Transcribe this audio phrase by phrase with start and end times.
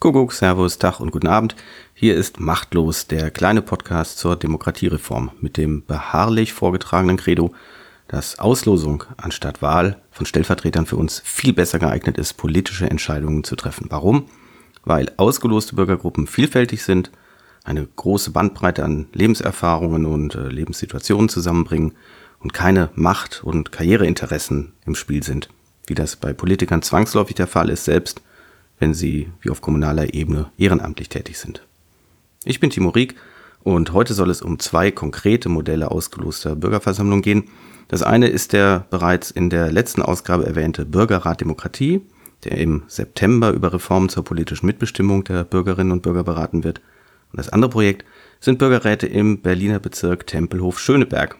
[0.00, 1.54] Kuckuck, Servus, Tag und guten Abend.
[1.92, 7.52] Hier ist Machtlos, der kleine Podcast zur Demokratiereform mit dem beharrlich vorgetragenen Credo,
[8.08, 13.56] dass Auslosung anstatt Wahl von Stellvertretern für uns viel besser geeignet ist, politische Entscheidungen zu
[13.56, 13.88] treffen.
[13.90, 14.24] Warum?
[14.86, 17.10] Weil ausgeloste Bürgergruppen vielfältig sind,
[17.64, 21.92] eine große Bandbreite an Lebenserfahrungen und äh, Lebenssituationen zusammenbringen
[22.38, 25.50] und keine Macht- und Karriereinteressen im Spiel sind,
[25.86, 28.22] wie das bei Politikern zwangsläufig der Fall ist, selbst
[28.80, 31.64] wenn sie wie auf kommunaler Ebene ehrenamtlich tätig sind.
[32.44, 33.14] Ich bin Timo Rieck
[33.62, 37.44] und heute soll es um zwei konkrete Modelle ausgeloster Bürgerversammlung gehen.
[37.88, 42.00] Das eine ist der bereits in der letzten Ausgabe erwähnte Bürgerrat Demokratie,
[42.44, 46.80] der im September über Reformen zur politischen Mitbestimmung der Bürgerinnen und Bürger beraten wird.
[47.30, 48.06] Und das andere Projekt
[48.40, 51.36] sind Bürgerräte im Berliner Bezirk Tempelhof-Schöneberg,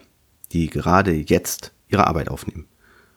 [0.51, 2.67] die gerade jetzt ihre Arbeit aufnehmen.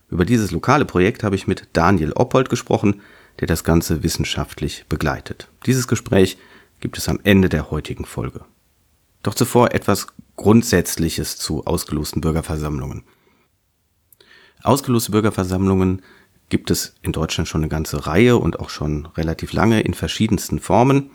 [0.08, 3.02] Über dieses lokale Projekt habe ich mit Daniel Oppold gesprochen,
[3.40, 5.48] der das Ganze wissenschaftlich begleitet.
[5.66, 6.38] Dieses Gespräch
[6.80, 8.44] gibt es am Ende der heutigen Folge.
[9.22, 13.04] Doch zuvor etwas Grundsätzliches zu ausgelosten Bürgerversammlungen.
[14.62, 16.02] Ausgeloste Bürgerversammlungen
[16.48, 20.60] gibt es in Deutschland schon eine ganze Reihe und auch schon relativ lange in verschiedensten
[20.60, 21.10] Formen.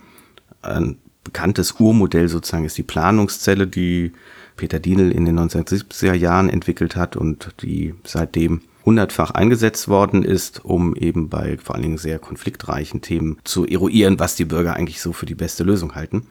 [0.61, 4.13] Ein bekanntes Urmodell sozusagen ist die Planungszelle, die
[4.55, 10.65] Peter Dienel in den 1970er Jahren entwickelt hat und die seitdem hundertfach eingesetzt worden ist,
[10.65, 14.99] um eben bei vor allen Dingen sehr konfliktreichen Themen zu eruieren, was die Bürger eigentlich
[14.99, 16.27] so für die beste Lösung halten.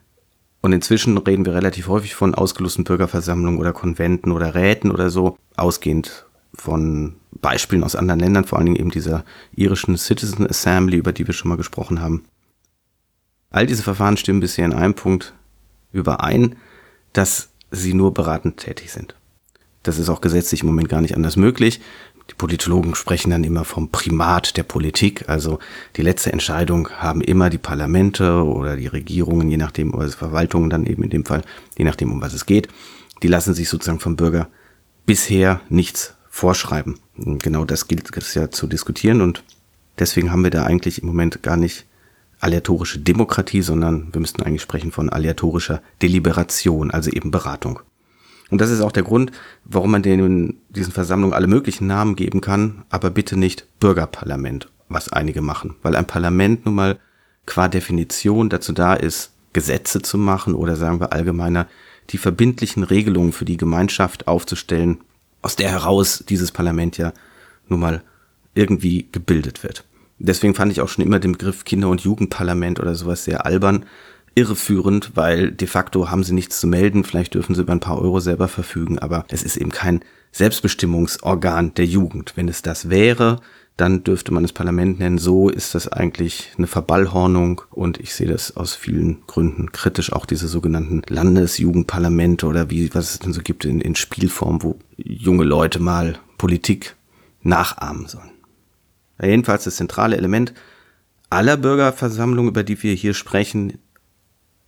[0.61, 5.39] Und inzwischen reden wir relativ häufig von ausgelosten Bürgerversammlungen oder Konventen oder Räten oder so,
[5.56, 11.12] ausgehend von Beispielen aus anderen Ländern, vor allen Dingen eben dieser irischen Citizen Assembly, über
[11.12, 12.25] die wir schon mal gesprochen haben.
[13.50, 15.33] All diese Verfahren stimmen bisher in einem Punkt
[15.93, 16.56] überein,
[17.12, 19.15] dass sie nur beratend tätig sind.
[19.84, 21.81] Das ist auch gesetzlich im Moment gar nicht anders möglich.
[22.31, 25.29] Die Politologen sprechen dann immer vom Primat der Politik.
[25.29, 25.59] Also
[25.97, 30.87] die letzte Entscheidung haben immer die Parlamente oder die Regierungen, je nachdem, oder Verwaltungen dann
[30.87, 31.43] eben in dem Fall,
[31.77, 32.69] je nachdem, um was es geht.
[33.23, 34.49] Die lassen sich sozusagen vom Bürger
[35.06, 36.99] bisher nichts vorschreiben.
[37.17, 39.43] Genau das gilt es ja zu diskutieren und
[39.99, 41.87] deswegen haben wir da eigentlich im Moment gar nicht
[42.41, 47.81] aleatorische Demokratie, sondern wir müssten eigentlich sprechen von aleatorischer Deliberation, also eben Beratung.
[48.50, 49.32] Und das ist auch der Grund,
[49.64, 55.12] warum man denen, diesen Versammlungen alle möglichen Namen geben kann, aber bitte nicht Bürgerparlament, was
[55.12, 55.76] einige machen.
[55.82, 56.98] Weil ein Parlament nun mal
[57.47, 61.66] qua Definition dazu da ist, Gesetze zu machen oder sagen wir allgemeiner,
[62.10, 65.00] die verbindlichen Regelungen für die Gemeinschaft aufzustellen,
[65.42, 67.12] aus der heraus dieses Parlament ja
[67.69, 68.03] nun mal
[68.54, 69.84] irgendwie gebildet wird.
[70.19, 73.84] Deswegen fand ich auch schon immer den Begriff Kinder- und Jugendparlament oder sowas sehr albern,
[74.34, 77.05] irreführend, weil de facto haben sie nichts zu melden.
[77.05, 80.00] Vielleicht dürfen sie über ein paar Euro selber verfügen, aber es ist eben kein
[80.33, 82.33] Selbstbestimmungsorgan der Jugend.
[82.37, 83.41] Wenn es das wäre,
[83.78, 85.19] dann dürfte man das Parlament nennen.
[85.19, 90.12] So ist das eigentlich eine Verballhornung und ich sehe das aus vielen Gründen kritisch.
[90.12, 94.78] Auch diese sogenannten Landesjugendparlamente oder wie, was es denn so gibt in, in Spielform, wo
[94.97, 96.97] junge Leute mal Politik
[97.43, 98.31] nachahmen sollen.
[99.22, 100.55] Jedenfalls das zentrale Element
[101.31, 103.78] aller Bürgerversammlungen, über die wir hier sprechen,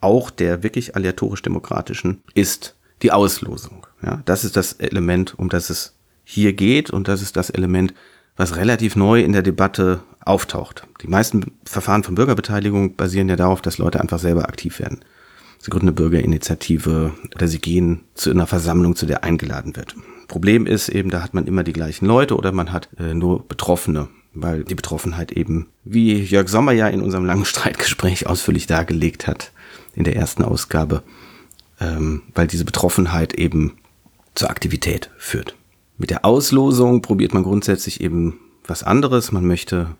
[0.00, 3.86] auch der wirklich aleatorisch-demokratischen, ist die Auslosung.
[4.02, 5.94] Ja, das ist das Element, um das es
[6.24, 7.94] hier geht und das ist das Element,
[8.36, 10.86] was relativ neu in der Debatte auftaucht.
[11.02, 15.00] Die meisten Verfahren von Bürgerbeteiligung basieren ja darauf, dass Leute einfach selber aktiv werden.
[15.58, 19.94] Sie gründen eine Bürgerinitiative oder sie gehen zu einer Versammlung, zu der eingeladen wird.
[20.26, 23.46] Problem ist eben, da hat man immer die gleichen Leute oder man hat äh, nur
[23.46, 29.26] Betroffene, weil die Betroffenheit eben, wie Jörg Sommer ja in unserem langen Streitgespräch ausführlich dargelegt
[29.26, 29.52] hat,
[29.94, 31.02] in der ersten Ausgabe,
[31.80, 33.78] ähm, weil diese Betroffenheit eben
[34.34, 35.56] zur Aktivität führt.
[35.98, 39.32] Mit der Auslosung probiert man grundsätzlich eben was anderes.
[39.32, 39.96] Man möchte,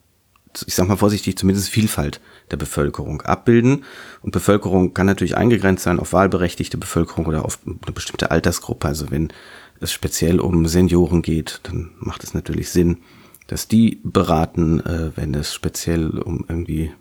[0.67, 2.21] ich sag mal vorsichtig, zumindest Vielfalt
[2.51, 3.85] der Bevölkerung abbilden.
[4.23, 8.89] Und Bevölkerung kann natürlich eingegrenzt sein auf wahlberechtigte Bevölkerung oder auf eine bestimmte Altersgruppe.
[8.89, 9.33] Also wenn
[9.81, 12.99] es speziell um Senioren geht, dann macht es natürlich Sinn,
[13.47, 16.93] dass die beraten, äh, wenn es speziell um irgendwie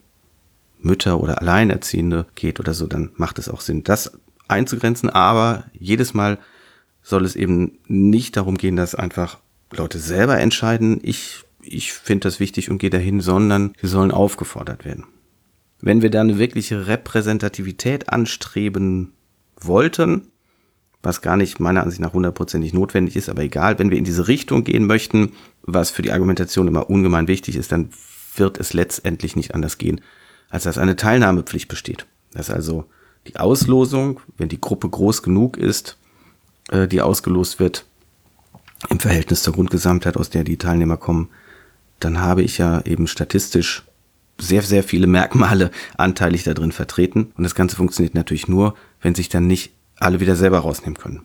[0.82, 4.12] Mütter oder Alleinerziehende geht oder so, dann macht es auch Sinn, das
[4.48, 5.10] einzugrenzen.
[5.10, 6.40] Aber jedes Mal
[7.02, 9.40] soll es eben nicht darum gehen, dass einfach
[9.72, 14.86] Leute selber entscheiden, ich, ich finde das wichtig und gehe dahin, sondern sie sollen aufgefordert
[14.86, 15.06] werden.
[15.82, 19.14] Wenn wir da eine wirkliche Repräsentativität anstreben
[19.60, 20.28] wollten,
[21.02, 24.28] was gar nicht meiner Ansicht nach hundertprozentig notwendig ist, aber egal, wenn wir in diese
[24.28, 25.32] Richtung gehen möchten,
[25.62, 27.90] was für die Argumentation immer ungemein wichtig ist, dann
[28.36, 30.02] wird es letztendlich nicht anders gehen,
[30.50, 32.06] als dass eine Teilnahmepflicht besteht.
[32.34, 32.86] Dass also
[33.28, 35.98] die Auslosung, wenn die Gruppe groß genug ist,
[36.70, 37.86] äh, die ausgelost wird,
[38.90, 41.30] im Verhältnis zur Grundgesamtheit, aus der die Teilnehmer kommen,
[42.00, 43.84] dann habe ich ja eben statistisch
[44.38, 47.32] sehr, sehr viele Merkmale anteilig da drin vertreten.
[47.36, 51.24] Und das Ganze funktioniert natürlich nur, wenn sich dann nicht alle wieder selber rausnehmen können.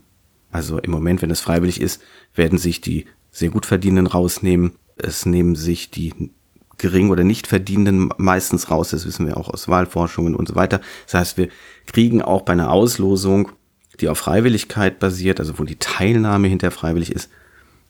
[0.50, 2.03] Also im Moment, wenn es freiwillig ist,
[2.35, 4.73] werden sich die sehr gut verdienenden rausnehmen.
[4.97, 6.31] Es nehmen sich die
[6.79, 8.91] gering oder nicht verdienenden meistens raus.
[8.91, 10.81] Das wissen wir auch aus Wahlforschungen und so weiter.
[11.06, 11.49] Das heißt, wir
[11.87, 13.53] kriegen auch bei einer Auslosung,
[14.00, 17.31] die auf Freiwilligkeit basiert, also wo die Teilnahme hinter freiwillig ist,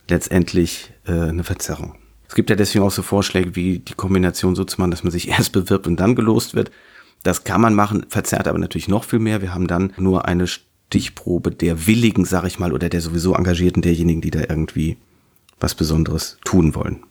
[0.08, 1.96] letztendlich äh, eine Verzerrung.
[2.28, 5.12] Es gibt ja deswegen auch so Vorschläge wie die Kombination so zu machen, dass man
[5.12, 6.70] sich erst bewirbt und dann gelost wird.
[7.22, 9.40] Das kann man machen, verzerrt aber natürlich noch viel mehr.
[9.40, 13.82] Wir haben dann nur eine Stichprobe der Willigen, sag ich mal, oder der sowieso Engagierten,
[13.82, 14.98] derjenigen, die da irgendwie
[15.58, 17.04] was Besonderes tun wollen.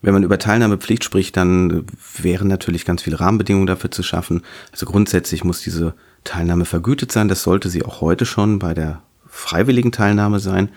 [0.00, 1.84] Wenn man über Teilnahmepflicht spricht, dann
[2.16, 4.42] wären natürlich ganz viele Rahmenbedingungen dafür zu schaffen.
[4.70, 7.28] Also grundsätzlich muss diese Teilnahme vergütet sein.
[7.28, 10.70] Das sollte sie auch heute schon bei der freiwilligen Teilnahme sein.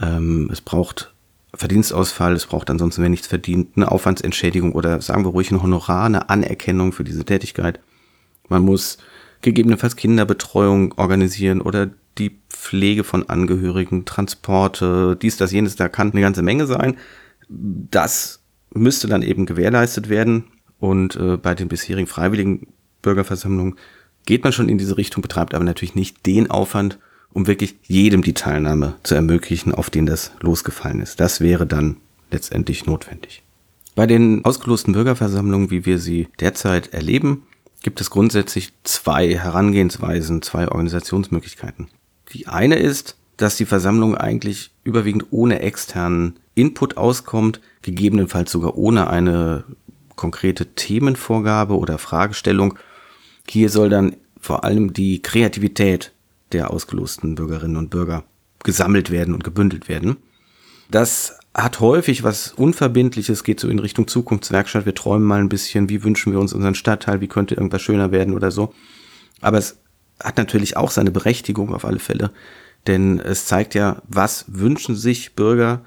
[0.00, 1.12] Ähm, es braucht
[1.54, 6.06] Verdienstausfall, es braucht ansonsten, wenn nichts verdient, eine Aufwandsentschädigung oder sagen wir ruhig ein Honorar,
[6.06, 7.80] eine Anerkennung für diese Tätigkeit.
[8.48, 8.98] Man muss
[9.42, 16.20] gegebenenfalls Kinderbetreuung organisieren oder die Pflege von Angehörigen, Transporte, dies, das, jenes, da kann eine
[16.20, 16.96] ganze Menge sein.
[17.48, 18.39] Das
[18.74, 20.44] müsste dann eben gewährleistet werden.
[20.78, 22.68] Und äh, bei den bisherigen freiwilligen
[23.02, 23.76] Bürgerversammlungen
[24.26, 26.98] geht man schon in diese Richtung, betreibt aber natürlich nicht den Aufwand,
[27.32, 31.20] um wirklich jedem die Teilnahme zu ermöglichen, auf den das losgefallen ist.
[31.20, 31.96] Das wäre dann
[32.30, 33.42] letztendlich notwendig.
[33.94, 37.42] Bei den ausgelosten Bürgerversammlungen, wie wir sie derzeit erleben,
[37.82, 41.88] gibt es grundsätzlich zwei Herangehensweisen, zwei Organisationsmöglichkeiten.
[42.32, 49.08] Die eine ist, dass die Versammlung eigentlich überwiegend ohne externen Input auskommt, gegebenenfalls sogar ohne
[49.08, 49.64] eine
[50.16, 52.78] konkrete Themenvorgabe oder Fragestellung.
[53.48, 56.12] Hier soll dann vor allem die Kreativität
[56.52, 58.24] der ausgelosten Bürgerinnen und Bürger
[58.62, 60.16] gesammelt werden und gebündelt werden.
[60.90, 64.86] Das hat häufig was Unverbindliches, geht so in Richtung Zukunftswerkstatt.
[64.86, 68.12] Wir träumen mal ein bisschen, wie wünschen wir uns unseren Stadtteil, wie könnte irgendwas schöner
[68.12, 68.74] werden oder so.
[69.40, 69.78] Aber es
[70.22, 72.30] hat natürlich auch seine Berechtigung auf alle Fälle,
[72.86, 75.82] denn es zeigt ja, was wünschen sich Bürger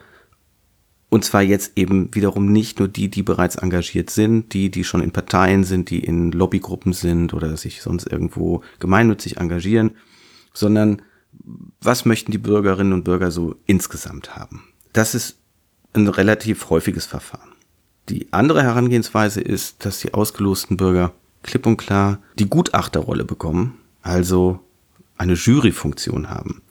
[1.13, 5.03] und zwar jetzt eben wiederum nicht nur die, die bereits engagiert sind, die, die schon
[5.03, 9.91] in Parteien sind, die in Lobbygruppen sind oder sich sonst irgendwo gemeinnützig engagieren,
[10.55, 11.03] sondern
[11.79, 14.63] was möchten die Bürgerinnen und Bürger so insgesamt haben?
[14.91, 15.37] Das ist
[15.93, 17.51] ein relativ häufiges Verfahren.
[18.09, 21.13] Die andere Herangehensweise ist, dass die ausgelosten Bürger
[21.43, 24.61] klipp und klar die Gutachterrolle bekommen, also
[25.15, 26.62] eine Juryfunktion haben.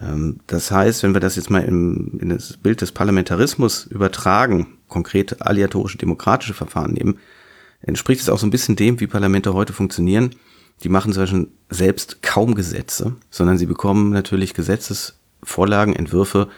[0.00, 4.78] Ähm, das heißt, wenn wir das jetzt mal in, in das Bild des Parlamentarismus übertragen,
[4.88, 7.18] konkrete aleatorische demokratische Verfahren nehmen,
[7.80, 10.30] entspricht es auch so ein bisschen dem, wie Parlamente heute funktionieren.
[10.82, 16.48] Die machen zum Beispiel selbst kaum Gesetze, sondern sie bekommen natürlich Gesetzesvorlagen, Entwürfe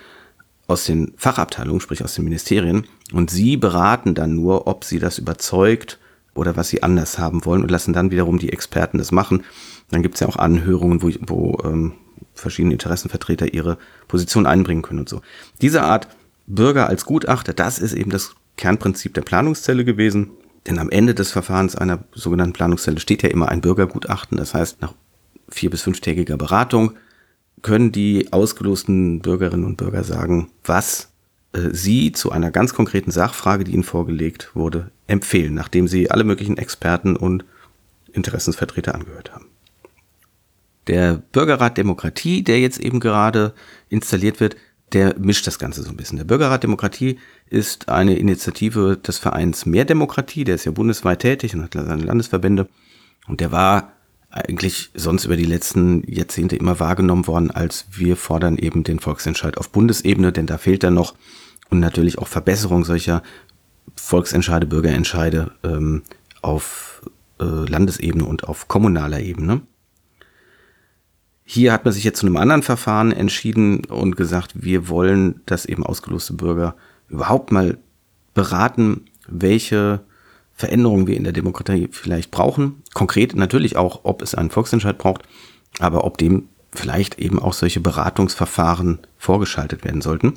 [0.67, 5.19] aus den Fachabteilungen, sprich aus den Ministerien, und sie beraten dann nur, ob sie das
[5.19, 5.99] überzeugt
[6.35, 9.45] oder was sie anders haben wollen und lassen dann wiederum die Experten das machen.
[9.91, 11.95] Dann gibt es ja auch Anhörungen, wo, wo ähm,
[12.35, 15.21] verschiedene Interessenvertreter ihre Position einbringen können und so.
[15.61, 16.09] Diese Art
[16.47, 20.31] Bürger als Gutachter, das ist eben das Kernprinzip der Planungszelle gewesen.
[20.67, 24.37] Denn am Ende des Verfahrens einer sogenannten Planungszelle steht ja immer ein Bürgergutachten.
[24.37, 24.93] Das heißt, nach
[25.49, 26.93] vier- bis fünftägiger Beratung
[27.63, 31.09] können die ausgelosten Bürgerinnen und Bürger sagen, was
[31.53, 36.25] äh, sie zu einer ganz konkreten Sachfrage, die ihnen vorgelegt wurde, empfehlen, nachdem sie alle
[36.25, 37.45] möglichen Experten und
[38.13, 39.47] Interessensvertreter angehört haben.
[40.89, 43.55] Der Bürgerrat Demokratie, der jetzt eben gerade
[43.89, 44.57] installiert wird,
[44.93, 46.17] der mischt das Ganze so ein bisschen.
[46.17, 47.19] Der Bürgerrat Demokratie
[47.51, 52.03] ist eine Initiative des Vereins Mehr Demokratie, der ist ja bundesweit tätig und hat seine
[52.03, 52.69] Landesverbände.
[53.27, 53.93] Und der war
[54.31, 59.59] eigentlich sonst über die letzten Jahrzehnte immer wahrgenommen worden, als wir fordern eben den Volksentscheid
[59.59, 61.15] auf Bundesebene, denn da fehlt dann noch
[61.71, 63.23] und natürlich auch Verbesserung solcher
[63.97, 66.03] Volksentscheide, Bürgerentscheide ähm,
[66.41, 67.03] auf
[67.41, 69.63] äh, Landesebene und auf kommunaler Ebene.
[71.51, 75.65] Hier hat man sich jetzt zu einem anderen Verfahren entschieden und gesagt, wir wollen, dass
[75.65, 76.77] eben ausgeloste Bürger
[77.09, 77.79] überhaupt mal
[78.35, 80.01] beraten, welche
[80.53, 82.83] Veränderungen wir in der Demokratie vielleicht brauchen.
[82.93, 85.23] Konkret natürlich auch, ob es einen Volksentscheid braucht,
[85.79, 90.35] aber ob dem vielleicht eben auch solche Beratungsverfahren vorgeschaltet werden sollten.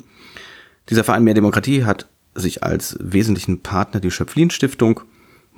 [0.88, 5.02] Dieser Verein Mehr Demokratie hat sich als wesentlichen Partner die Schöpflin-Stiftung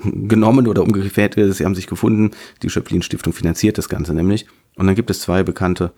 [0.02, 2.32] genommen oder umgekehrt, sie haben sich gefunden,
[2.64, 5.92] die Schöpflin-Stiftung finanziert das Ganze nämlich und dann gibt es zwei bekannte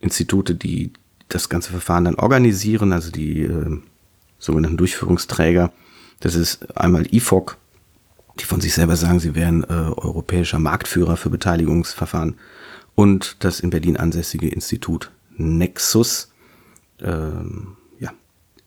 [0.00, 0.92] Institute, die
[1.28, 3.78] das ganze Verfahren dann organisieren, also die äh,
[4.38, 5.72] sogenannten Durchführungsträger.
[6.20, 7.56] Das ist einmal IFOC,
[8.38, 12.36] die von sich selber sagen, sie wären äh, europäischer Marktführer für Beteiligungsverfahren,
[12.96, 16.32] und das in Berlin ansässige Institut Nexus.
[17.00, 18.10] Ähm, ja,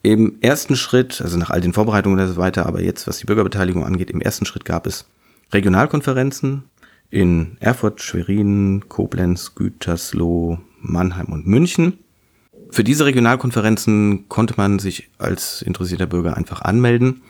[0.03, 3.25] Im ersten Schritt, also nach all den Vorbereitungen und so weiter, aber jetzt, was die
[3.25, 5.06] Bürgerbeteiligung angeht, im ersten Schritt gab es
[5.51, 6.63] Regionalkonferenzen
[7.10, 12.00] in Erfurt, Schwerin, Koblenz, Gütersloh, Mannheim und München.
[12.70, 17.22] Für diese Regionalkonferenzen konnte man sich als interessierter Bürger einfach anmelden.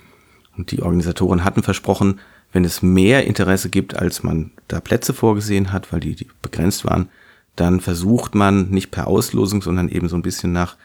[0.58, 2.20] Und die Organisatoren hatten versprochen,
[2.52, 6.84] wenn es mehr Interesse gibt, als man da Plätze vorgesehen hat, weil die, die begrenzt
[6.84, 7.10] waren,
[7.56, 10.76] dann versucht man nicht per Auslosung, sondern eben so ein bisschen nach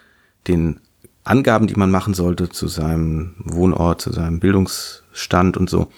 [0.46, 0.80] den
[1.24, 5.90] Angaben, die man machen sollte zu seinem Wohnort, zu seinem Bildungsstand und so,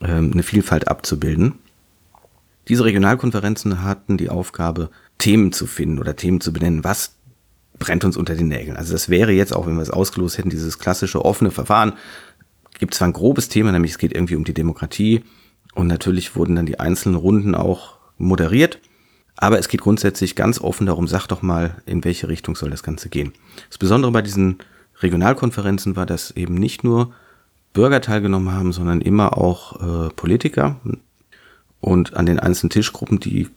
[0.00, 1.54] ähm, eine Vielfalt abzubilden.
[2.68, 6.84] Diese Regionalkonferenzen hatten die Aufgabe, Themen zu finden oder Themen zu benennen.
[6.84, 7.14] Was
[7.78, 8.76] brennt uns unter den Nägeln?
[8.76, 11.94] Also das wäre jetzt auch, wenn wir es ausgelost hätten, dieses klassische offene Verfahren.
[12.78, 15.24] Gibt zwar ein grobes Thema, nämlich es geht irgendwie um die Demokratie
[15.74, 18.80] und natürlich wurden dann die einzelnen Runden auch moderiert.
[19.36, 22.82] Aber es geht grundsätzlich ganz offen darum, sag doch mal, in welche Richtung soll das
[22.82, 23.32] Ganze gehen.
[23.68, 24.58] Das Besondere bei diesen
[25.00, 27.14] Regionalkonferenzen war, dass eben nicht nur
[27.72, 30.80] Bürger teilgenommen haben, sondern immer auch äh, Politiker.
[31.80, 33.48] Und an den einzelnen Tischgruppen, die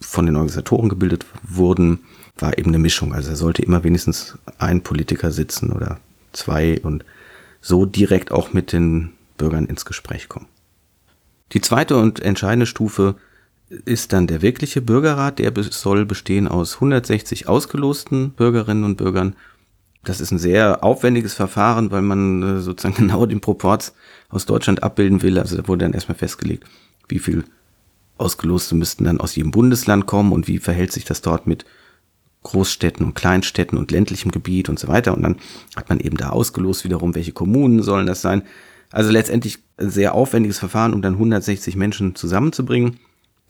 [0.00, 2.00] von den Organisatoren gebildet wurden,
[2.36, 3.14] war eben eine Mischung.
[3.14, 6.00] Also da sollte immer wenigstens ein Politiker sitzen oder
[6.32, 7.04] zwei und
[7.60, 10.46] so direkt auch mit den Bürgern ins Gespräch kommen.
[11.52, 13.16] Die zweite und entscheidende Stufe
[13.68, 15.38] ist dann der wirkliche Bürgerrat.
[15.38, 19.36] Der soll bestehen aus 160 ausgelosten Bürgerinnen und Bürgern.
[20.04, 23.94] Das ist ein sehr aufwendiges Verfahren, weil man äh, sozusagen genau den Proports
[24.28, 25.38] aus Deutschland abbilden will.
[25.38, 26.64] Also da wurde dann erstmal festgelegt,
[27.08, 27.44] wie viel
[28.18, 31.64] Ausgeloste müssten dann aus jedem Bundesland kommen und wie verhält sich das dort mit
[32.42, 35.14] Großstädten und Kleinstädten und ländlichem Gebiet und so weiter.
[35.14, 35.36] Und dann
[35.76, 38.42] hat man eben da ausgelost wiederum, welche Kommunen sollen das sein.
[38.90, 42.98] Also letztendlich ein sehr aufwendiges Verfahren, um dann 160 Menschen zusammenzubringen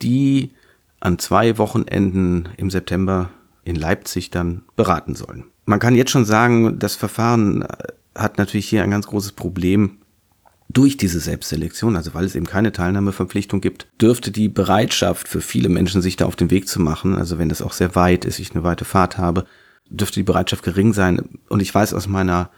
[0.02, 0.52] die
[1.00, 3.30] an zwei Wochenenden im September
[3.64, 5.44] in Leipzig dann beraten sollen.
[5.64, 7.66] Man kann jetzt schon sagen, das Verfahren
[8.14, 9.98] hat natürlich hier ein ganz großes Problem
[10.68, 15.68] durch diese Selbstselektion, also weil es eben keine Teilnahmeverpflichtung gibt, dürfte die Bereitschaft für viele
[15.68, 18.38] Menschen, sich da auf den Weg zu machen, also wenn das auch sehr weit ist,
[18.38, 19.44] ich eine weite Fahrt habe,
[19.88, 21.38] dürfte die Bereitschaft gering sein.
[21.48, 22.50] Und ich weiß aus meiner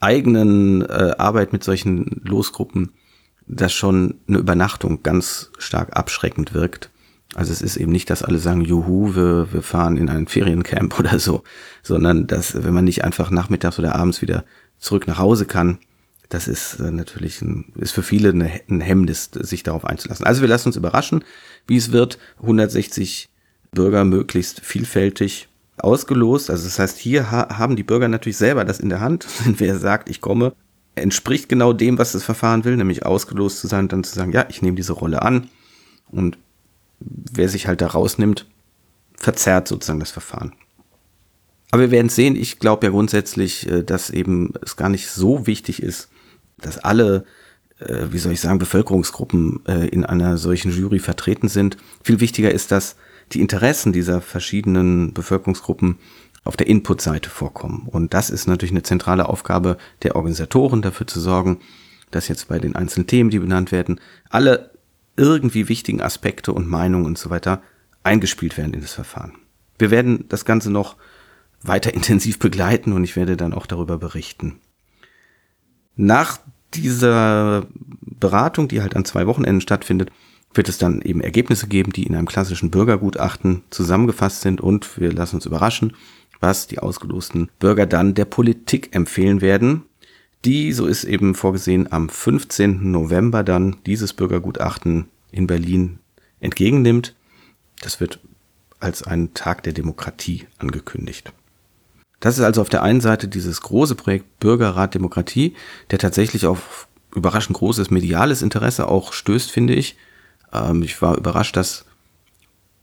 [0.00, 2.92] eigenen äh, Arbeit mit solchen Losgruppen,
[3.46, 6.90] dass schon eine Übernachtung ganz stark abschreckend wirkt.
[7.34, 10.98] Also es ist eben nicht, dass alle sagen, juhu, wir, wir fahren in ein Feriencamp
[10.98, 11.42] oder so,
[11.82, 14.44] sondern dass, wenn man nicht einfach nachmittags oder abends wieder
[14.78, 15.78] zurück nach Hause kann,
[16.28, 20.26] das ist äh, natürlich ein, ist für viele ein Hemmnis, sich darauf einzulassen.
[20.26, 21.24] Also wir lassen uns überraschen,
[21.66, 22.18] wie es wird.
[22.40, 23.28] 160
[23.72, 26.50] Bürger möglichst vielfältig ausgelost.
[26.50, 29.26] Also das heißt, hier ha haben die Bürger natürlich selber das in der Hand.
[29.44, 30.52] Wer sagt, ich komme,
[30.94, 34.46] entspricht genau dem, was das Verfahren will, nämlich ausgelost zu sein dann zu sagen, ja,
[34.48, 35.48] ich nehme diese Rolle an.
[36.10, 36.38] Und
[37.00, 38.46] wer sich halt da rausnimmt,
[39.16, 40.52] verzerrt sozusagen das Verfahren.
[41.70, 45.46] Aber wir werden sehen, ich glaube ja grundsätzlich, äh, dass eben es gar nicht so
[45.46, 46.08] wichtig ist,
[46.60, 47.24] dass alle,
[47.78, 51.76] äh, wie soll ich sagen, Bevölkerungsgruppen äh, in einer solchen Jury vertreten sind.
[52.02, 52.96] Viel wichtiger ist, dass
[53.32, 55.98] die Interessen dieser verschiedenen Bevölkerungsgruppen
[56.44, 57.86] auf der Input-Seite vorkommen.
[57.86, 61.60] Und das ist natürlich eine zentrale Aufgabe der Organisatoren, dafür zu sorgen,
[62.10, 64.00] dass jetzt bei den einzelnen Themen, die benannt werden,
[64.30, 64.70] alle
[65.16, 67.60] irgendwie wichtigen Aspekte und Meinungen und so weiter
[68.02, 69.34] eingespielt werden in das Verfahren.
[69.78, 70.96] Wir werden das Ganze noch
[71.62, 74.60] weiter intensiv begleiten und ich werde dann auch darüber berichten.
[75.98, 76.38] Nach
[76.74, 77.66] dieser
[78.00, 80.10] Beratung, die halt an zwei Wochenenden stattfindet,
[80.54, 85.12] wird es dann eben Ergebnisse geben, die in einem klassischen Bürgergutachten zusammengefasst sind und wir
[85.12, 85.94] lassen uns überraschen,
[86.40, 89.82] was die ausgelosten Bürger dann der Politik empfehlen werden,
[90.44, 92.92] die, so ist eben vorgesehen, am 15.
[92.92, 95.98] November dann dieses Bürgergutachten in Berlin
[96.38, 97.16] entgegennimmt.
[97.80, 98.20] Das wird
[98.78, 101.32] als ein Tag der Demokratie angekündigt.
[102.20, 105.54] Das ist also auf der einen Seite dieses große Projekt Bürgerrat Demokratie,
[105.90, 109.96] der tatsächlich auf überraschend großes mediales Interesse auch stößt, finde ich.
[110.52, 111.84] Ähm, ich war überrascht, dass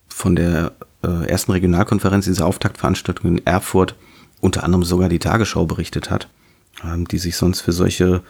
[0.07, 0.71] von der
[1.03, 3.95] äh, ersten Regionalkonferenz, dieser Auftaktveranstaltung in Erfurt,
[4.41, 6.29] unter anderem sogar die Tagesschau berichtet hat,
[6.83, 8.23] ähm, die sich sonst für solche,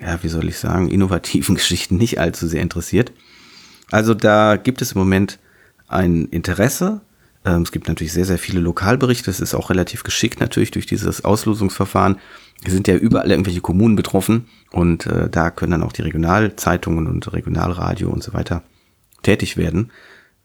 [0.00, 3.12] ja, wie soll ich sagen, innovativen Geschichten nicht allzu sehr interessiert.
[3.90, 5.38] Also da gibt es im Moment
[5.88, 7.00] ein Interesse.
[7.46, 9.30] Ähm, es gibt natürlich sehr, sehr viele Lokalberichte.
[9.30, 12.16] Es ist auch relativ geschickt natürlich durch dieses Auslosungsverfahren.
[12.64, 17.06] Es sind ja überall irgendwelche Kommunen betroffen und äh, da können dann auch die Regionalzeitungen
[17.06, 18.62] und Regionalradio und so weiter
[19.22, 19.92] tätig werden.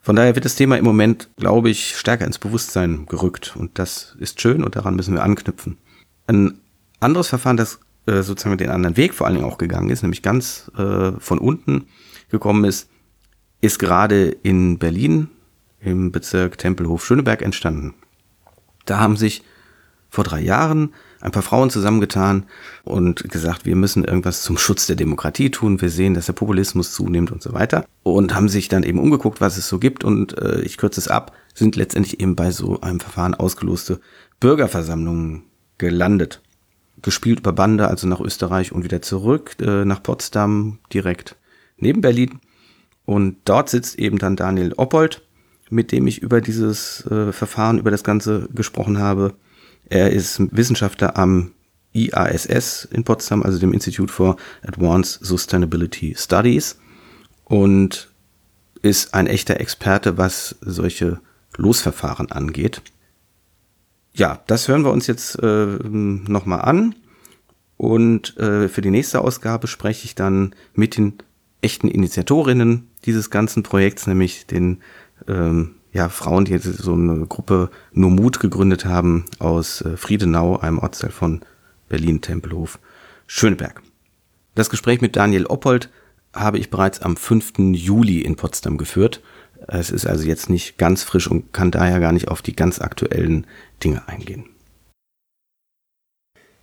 [0.01, 4.15] Von daher wird das Thema im Moment, glaube ich, stärker ins Bewusstsein gerückt und das
[4.19, 5.77] ist schön und daran müssen wir anknüpfen.
[6.27, 6.59] Ein
[6.99, 10.21] anderes Verfahren, das äh, sozusagen den anderen Weg vor allen Dingen auch gegangen ist, nämlich
[10.21, 11.85] ganz äh, von unten
[12.29, 12.89] gekommen ist,
[13.61, 15.29] ist gerade in Berlin
[15.83, 17.95] im Bezirk Tempelhof-Schöneberg entstanden.
[18.85, 19.43] Da haben sich
[20.09, 22.45] vor drei Jahren ein paar Frauen zusammengetan
[22.83, 25.81] und gesagt, wir müssen irgendwas zum Schutz der Demokratie tun.
[25.81, 27.85] Wir sehen, dass der Populismus zunimmt und so weiter.
[28.03, 30.03] Und haben sich dann eben umgeguckt, was es so gibt.
[30.03, 34.01] Und äh, ich kürze es ab, sind letztendlich eben bei so einem Verfahren ausgeloste
[34.39, 35.43] Bürgerversammlungen
[35.77, 36.41] gelandet.
[37.01, 41.37] Gespielt über Bande, also nach Österreich und wieder zurück, äh, nach Potsdam, direkt
[41.77, 42.39] neben Berlin.
[43.05, 45.21] Und dort sitzt eben dann Daniel Oppold,
[45.71, 49.33] mit dem ich über dieses äh, Verfahren, über das Ganze gesprochen habe.
[49.89, 51.51] Er ist Wissenschaftler am
[51.93, 56.77] IASS in Potsdam, also dem Institute for Advanced Sustainability Studies
[57.45, 58.09] und
[58.81, 61.19] ist ein echter Experte, was solche
[61.57, 62.81] Losverfahren angeht.
[64.13, 66.95] Ja, das hören wir uns jetzt äh, nochmal an.
[67.77, 71.13] Und äh, für die nächste Ausgabe spreche ich dann mit den
[71.61, 74.81] echten Initiatorinnen dieses ganzen Projekts, nämlich den
[75.27, 80.57] ähm, ja, Frauen, die jetzt so eine Gruppe Nur Mut gegründet haben aus äh, Friedenau,
[80.57, 81.41] einem Ortsteil von
[81.89, 82.79] Berlin, Tempelhof,
[83.27, 83.81] Schöneberg.
[84.55, 85.89] Das Gespräch mit Daniel Oppold
[86.33, 87.53] habe ich bereits am 5.
[87.73, 89.21] Juli in Potsdam geführt.
[89.67, 92.79] Es ist also jetzt nicht ganz frisch und kann daher gar nicht auf die ganz
[92.79, 93.45] aktuellen
[93.83, 94.45] Dinge eingehen.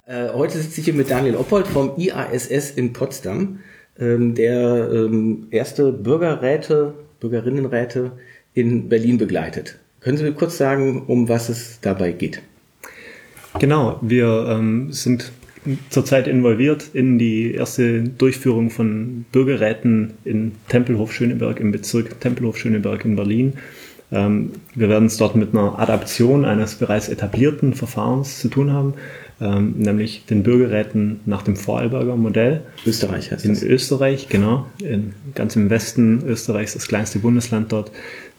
[0.06, 3.60] Äh, heute sitze ich hier mit Daniel Oppold vom IASS in Potsdam,
[3.98, 8.12] ähm, der ähm, erste Bürgerräte, Bürgerinnenräte
[8.54, 9.78] in Berlin begleitet.
[10.00, 12.42] Können Sie mir kurz sagen, um was es dabei geht?
[13.58, 15.32] Genau, wir ähm, sind
[15.90, 23.04] zurzeit involviert in die erste Durchführung von Bürgerräten in Tempelhof Schöneberg im Bezirk Tempelhof Schöneberg
[23.04, 23.54] in Berlin.
[24.10, 28.94] Ähm, wir werden es dort mit einer Adaption eines bereits etablierten Verfahrens zu tun haben,
[29.40, 32.62] ähm, nämlich den Bürgerräten nach dem Vorarlberger Modell.
[32.86, 33.62] Österreich heißt In das.
[33.62, 34.66] Österreich, genau.
[34.82, 37.92] In, ganz im Westen Österreichs, das kleinste Bundesland dort.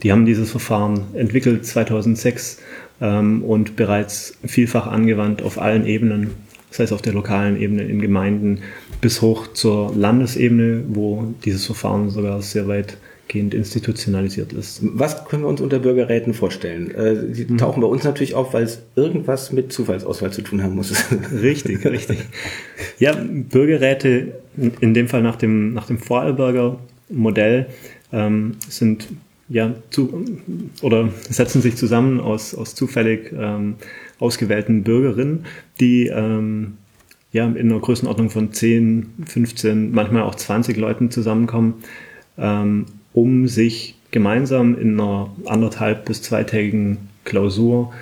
[0.03, 2.59] Die haben dieses Verfahren entwickelt 2006
[3.01, 6.31] ähm, und bereits vielfach angewandt auf allen Ebenen,
[6.69, 8.59] das heißt auf der lokalen Ebene in Gemeinden
[9.01, 12.67] bis hoch zur Landesebene, wo dieses Verfahren sogar sehr
[13.29, 14.79] weitgehend institutionalisiert ist.
[14.81, 16.91] Was können wir uns unter Bürgerräten vorstellen?
[16.91, 17.57] Äh, die mhm.
[17.57, 20.91] tauchen bei uns natürlich auf, weil es irgendwas mit Zufallsauswahl zu tun haben muss.
[21.41, 22.19] Richtig, richtig.
[22.97, 24.33] Ja, Bürgerräte,
[24.81, 27.67] in dem Fall nach dem, nach dem Vorarlberger Modell,
[28.11, 29.07] ähm, sind
[29.47, 30.25] ja, zu,
[30.81, 33.75] oder setzen sich zusammen aus, aus zufällig ähm,
[34.19, 35.45] ausgewählten Bürgerinnen,
[35.79, 36.77] die ähm,
[37.31, 41.75] ja, in einer Größenordnung von 10, 15, manchmal auch 20 Leuten zusammenkommen,
[42.37, 47.93] ähm, um sich gemeinsam in einer anderthalb bis zweitägigen Klausur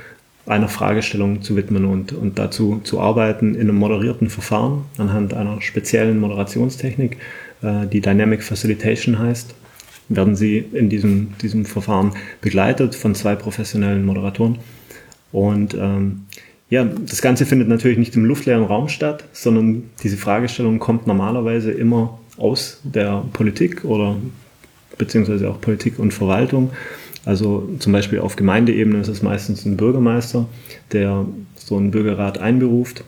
[0.46, 5.62] einer Fragestellung zu widmen und, und dazu zu arbeiten in einem moderierten Verfahren anhand einer
[5.62, 7.18] speziellen Moderationstechnik,
[7.62, 9.54] äh, die Dynamic Facilitation heißt
[10.10, 14.60] werden sie in diesem, diesem Verfahren begleitet von zwei professionellen Moderatoren.
[15.32, 16.26] Und ähm,
[16.70, 21.72] ja, das Ganze findet natürlich nicht im luftleeren Raum statt, sondern diese Fragestellung kommt normalerweise
[21.72, 24.16] immer aus der Politik oder
[24.98, 26.72] beziehungsweise auch Politik und Verwaltung.
[27.26, 30.48] Also zum Beispiel auf Gemeindeebene ist es meistens ein Bürgermeister,
[30.94, 33.04] der so einen Bürgerrat einberuft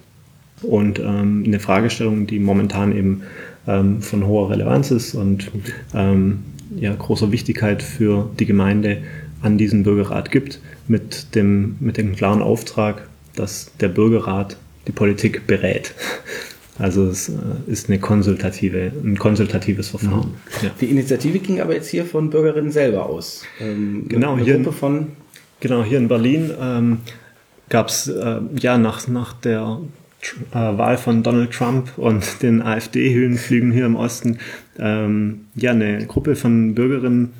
[0.61, 3.23] und ähm, eine Fragestellung, die momentan eben
[3.67, 5.51] ähm, von hoher Relevanz ist und
[5.93, 6.39] ähm,
[6.75, 8.97] ja, großer Wichtigkeit für die Gemeinde
[9.41, 15.47] an diesen Bürgerrat gibt, mit dem, mit dem klaren Auftrag, dass der Bürgerrat die Politik
[15.47, 15.93] berät.
[16.79, 17.33] Also es äh,
[17.67, 20.29] ist eine konsultative, ein konsultatives Verfahren.
[20.29, 20.63] Mhm.
[20.63, 20.71] Ja.
[20.79, 23.43] Die Initiative ging aber jetzt hier von Bürgerinnen selber aus.
[23.59, 24.67] Ähm, genau, hier in,
[25.59, 26.97] genau, hier in Berlin ähm,
[27.67, 29.79] gab es äh, ja nach, nach der
[30.51, 34.39] äh, Wahl von Donald Trump und den AfD-Höhenflügen hier im Osten
[34.77, 37.33] ähm, ja eine Gruppe von Bürgerinnen,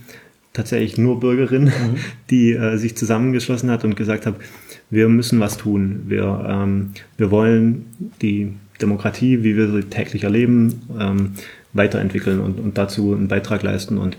[0.51, 1.95] tatsächlich nur Bürgerinnen, mhm.
[2.29, 4.35] die äh, sich zusammengeschlossen hat und gesagt hat,
[4.89, 6.03] wir müssen was tun.
[6.07, 7.85] Wir, ähm, wir wollen
[8.21, 11.31] die Demokratie, wie wir sie täglich erleben, ähm,
[11.73, 13.97] weiterentwickeln und, und dazu einen Beitrag leisten.
[13.97, 14.17] Und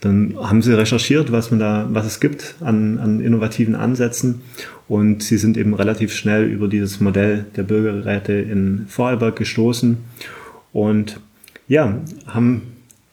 [0.00, 4.42] dann haben sie recherchiert, was man da, was es gibt an, an innovativen Ansätzen.
[4.88, 9.98] Und sie sind eben relativ schnell über dieses Modell der Bürgerräte in Vorarlberg gestoßen
[10.72, 11.20] und
[11.68, 12.62] ja, haben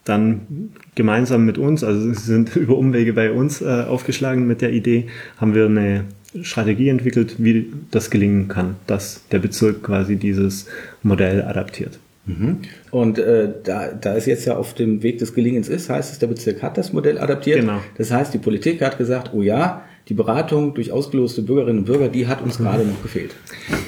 [0.04, 4.74] dann gemeinsam mit uns, also sie sind über Umwege bei uns äh, aufgeschlagen mit der
[4.74, 5.08] Idee,
[5.38, 6.06] haben wir eine
[6.42, 10.68] Strategie entwickelt, wie das gelingen kann, dass der Bezirk quasi dieses
[11.02, 12.00] Modell adaptiert.
[12.26, 12.58] Mhm.
[12.92, 16.20] Und äh, da, da es jetzt ja auf dem Weg des Gelingens ist, heißt es,
[16.20, 17.62] der Bezirk hat das Modell adaptiert.
[17.62, 17.80] Genau.
[17.98, 22.08] Das heißt, die Politik hat gesagt, oh ja, die Beratung durch ausgeloste Bürgerinnen und Bürger,
[22.10, 22.64] die hat uns mhm.
[22.64, 23.36] gerade noch gefehlt.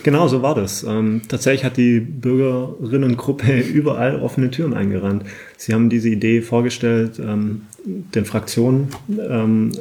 [0.03, 0.83] Genau, so war das.
[0.83, 5.23] Ähm, tatsächlich hat die Bürgerinnengruppe überall offene Türen eingerannt.
[5.57, 9.71] Sie haben diese Idee vorgestellt, ähm, den Fraktionen ähm,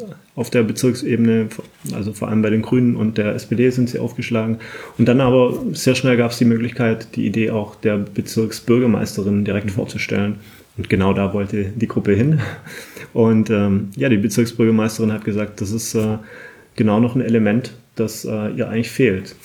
[0.40, 1.48] auf der Bezirksebene,
[1.92, 4.56] also vor allem bei den Grünen und der SPD sind sie aufgeschlagen.
[4.96, 9.70] Und dann aber sehr schnell gab es die Möglichkeit, die Idee auch der Bezirksbürgermeisterin direkt
[9.70, 10.36] vorzustellen.
[10.78, 12.40] Und genau da wollte die Gruppe hin.
[13.12, 16.16] Und ähm, ja, die Bezirksbürgermeisterin hat gesagt, das ist äh,
[16.74, 19.36] genau noch ein Element, das äh, ihr eigentlich fehlt.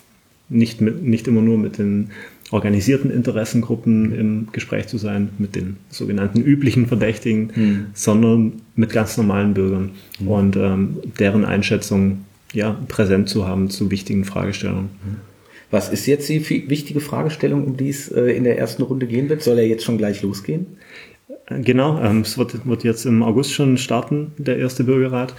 [0.47, 2.11] Nicht, mit, nicht immer nur mit den
[2.51, 7.85] organisierten Interessengruppen im Gespräch zu sein, mit den sogenannten üblichen Verdächtigen, mhm.
[7.93, 10.27] sondern mit ganz normalen Bürgern mhm.
[10.27, 14.89] und ähm, deren Einschätzung ja, präsent zu haben zu wichtigen Fragestellungen.
[15.03, 15.15] Mhm.
[15.71, 19.29] Was ist jetzt die wichtige Fragestellung, um die es äh, in der ersten Runde gehen
[19.29, 19.41] wird?
[19.41, 20.67] Soll er jetzt schon gleich losgehen?
[21.47, 25.33] Äh, genau, ähm, es wird, wird jetzt im August schon starten, der erste Bürgerrat.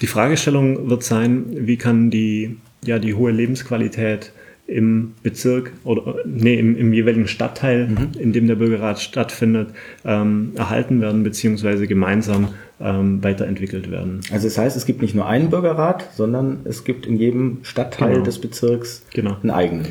[0.00, 4.32] Die Fragestellung wird sein, wie kann die, ja, die hohe Lebensqualität
[4.72, 8.18] im Bezirk oder nee, im, im jeweiligen Stadtteil, mhm.
[8.18, 9.68] in dem der Bürgerrat stattfindet,
[10.04, 12.48] ähm, erhalten werden beziehungsweise gemeinsam
[12.80, 14.20] ähm, weiterentwickelt werden.
[14.32, 18.14] Also das heißt, es gibt nicht nur einen Bürgerrat, sondern es gibt in jedem Stadtteil
[18.14, 18.24] genau.
[18.24, 19.36] des Bezirks genau.
[19.42, 19.86] einen eigenen.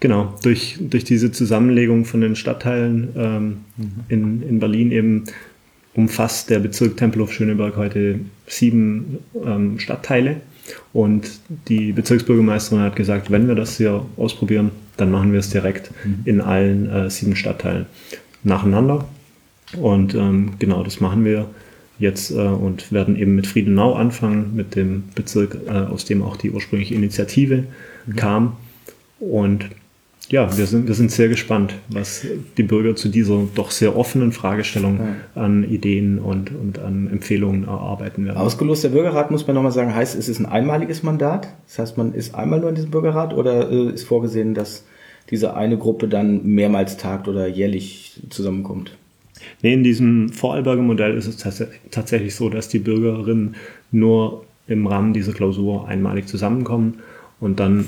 [0.00, 3.90] Genau, durch, durch diese Zusammenlegung von den Stadtteilen ähm, mhm.
[4.08, 5.24] in, in Berlin eben
[5.94, 10.36] umfasst der Bezirk Tempelhof-Schöneberg heute sieben ähm, Stadtteile
[10.92, 11.28] und
[11.68, 16.22] die Bezirksbürgermeisterin hat gesagt, wenn wir das hier ausprobieren, dann machen wir es direkt mhm.
[16.24, 17.86] in allen äh, sieben Stadtteilen
[18.42, 19.06] nacheinander.
[19.76, 21.48] Und ähm, genau das machen wir
[21.98, 26.36] jetzt äh, und werden eben mit Friedenau anfangen, mit dem Bezirk, äh, aus dem auch
[26.36, 27.64] die ursprüngliche Initiative
[28.06, 28.16] mhm.
[28.16, 28.56] kam.
[29.18, 29.66] Und
[30.28, 34.32] ja, wir sind, wir sind sehr gespannt, was die Bürger zu dieser doch sehr offenen
[34.32, 35.42] Fragestellung ja.
[35.42, 38.36] an Ideen und, und an Empfehlungen erarbeiten werden.
[38.36, 41.48] Ausgelost der Bürgerrat, muss man nochmal sagen, heißt, ist es ein einmaliges Mandat?
[41.66, 44.84] Das heißt, man ist einmal nur in diesem Bürgerrat oder äh, ist vorgesehen, dass
[45.30, 48.96] diese eine Gruppe dann mehrmals tagt oder jährlich zusammenkommt?
[49.62, 53.54] Nee, in diesem Vorarlberger Modell ist es tats tatsächlich so, dass die Bürgerinnen
[53.92, 57.00] nur im Rahmen dieser Klausur einmalig zusammenkommen
[57.38, 57.84] und dann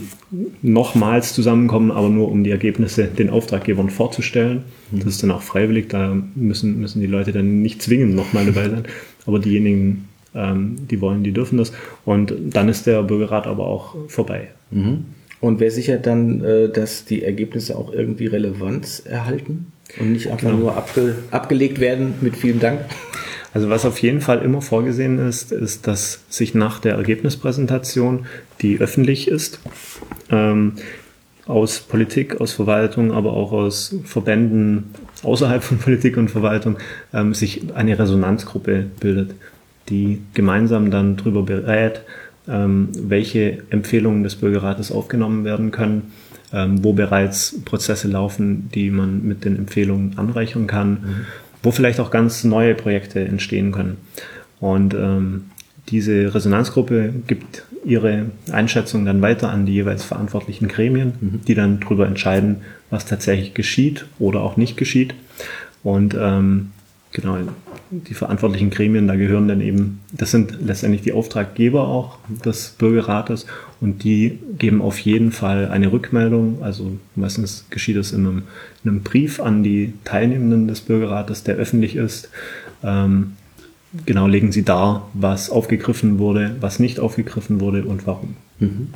[0.60, 4.64] nochmals zusammenkommen, aber nur um die Ergebnisse den Auftraggebern vorzustellen.
[4.90, 4.98] Mhm.
[5.00, 8.68] Das ist dann auch freiwillig, da müssen, müssen die Leute dann nicht zwingend nochmal dabei
[8.68, 8.84] sein,
[9.26, 11.72] aber diejenigen, ähm, die wollen, die dürfen das.
[12.04, 14.48] Und dann ist der Bürgerrat aber auch vorbei.
[14.70, 15.06] Mhm.
[15.40, 20.50] Und wer sichert dann, äh, dass die Ergebnisse auch irgendwie Relevanz erhalten und nicht einfach
[20.50, 20.58] genau.
[20.58, 22.80] nur abge abgelegt werden mit vielen Dank?
[23.54, 28.26] Also was auf jeden Fall immer vorgesehen ist, ist, dass sich nach der Ergebnispräsentation,
[28.60, 29.60] die öffentlich ist,
[30.30, 30.74] ähm,
[31.46, 34.90] aus Politik, aus Verwaltung, aber auch aus Verbänden
[35.22, 36.76] außerhalb von Politik und Verwaltung
[37.14, 39.34] ähm, sich eine Resonanzgruppe bildet,
[39.88, 42.02] die gemeinsam dann darüber berät,
[42.46, 46.12] ähm, welche Empfehlungen des Bürgerrates aufgenommen werden können,
[46.52, 50.90] ähm, wo bereits Prozesse laufen, die man mit den Empfehlungen anreichern kann.
[50.90, 51.26] Mhm
[51.62, 53.98] wo vielleicht auch ganz neue Projekte entstehen können.
[54.60, 55.50] Und ähm,
[55.88, 61.40] diese Resonanzgruppe gibt ihre Einschätzung dann weiter an die jeweils verantwortlichen Gremien, mhm.
[61.46, 62.58] die dann darüber entscheiden,
[62.90, 65.14] was tatsächlich geschieht oder auch nicht geschieht.
[65.82, 66.72] Und ähm,
[67.12, 67.38] genau,
[67.90, 73.46] die verantwortlichen Gremien, da gehören dann eben, das sind letztendlich die Auftraggeber auch des Bürgerrates
[73.80, 76.62] und die geben auf jeden Fall eine Rückmeldung.
[76.62, 78.42] Also meistens geschieht es in einem,
[78.84, 82.28] in einem Brief an die Teilnehmenden des Bürgerrates, der öffentlich ist.
[82.82, 83.32] Ähm,
[84.04, 88.36] genau legen sie dar, was aufgegriffen wurde, was nicht aufgegriffen wurde und warum.
[88.58, 88.88] Mhm.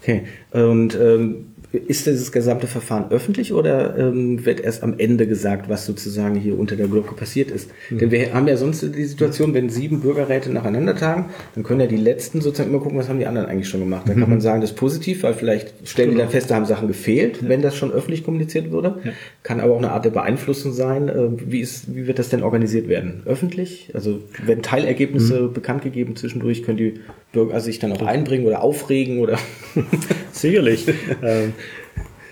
[0.00, 0.24] Okay.
[0.50, 5.84] Und ähm, ist dieses gesamte Verfahren öffentlich oder ähm, wird erst am Ende gesagt, was
[5.84, 7.70] sozusagen hier unter der Glocke passiert ist?
[7.90, 7.98] Mhm.
[7.98, 11.86] Denn wir haben ja sonst die Situation, wenn sieben Bürgerräte nacheinander tagen, dann können ja
[11.86, 14.08] die letzten sozusagen immer gucken, was haben die anderen eigentlich schon gemacht.
[14.08, 14.20] Dann mhm.
[14.20, 16.20] kann man sagen, das ist positiv, weil vielleicht stellen genau.
[16.20, 17.48] die dann fest, da haben Sachen gefehlt, ja.
[17.50, 18.98] wenn das schon öffentlich kommuniziert wurde.
[19.04, 19.12] Ja.
[19.42, 21.10] Kann aber auch eine Art der Beeinflussung sein.
[21.10, 23.22] Äh, wie, ist, wie wird das denn organisiert werden?
[23.26, 23.90] Öffentlich?
[23.92, 25.52] Also werden Teilergebnisse mhm.
[25.52, 26.62] bekannt gegeben zwischendurch?
[26.62, 26.94] Können die
[27.32, 29.38] Bürger also sich dann auch einbringen oder aufregen oder?
[30.32, 30.86] Sicherlich.
[31.22, 31.52] ähm,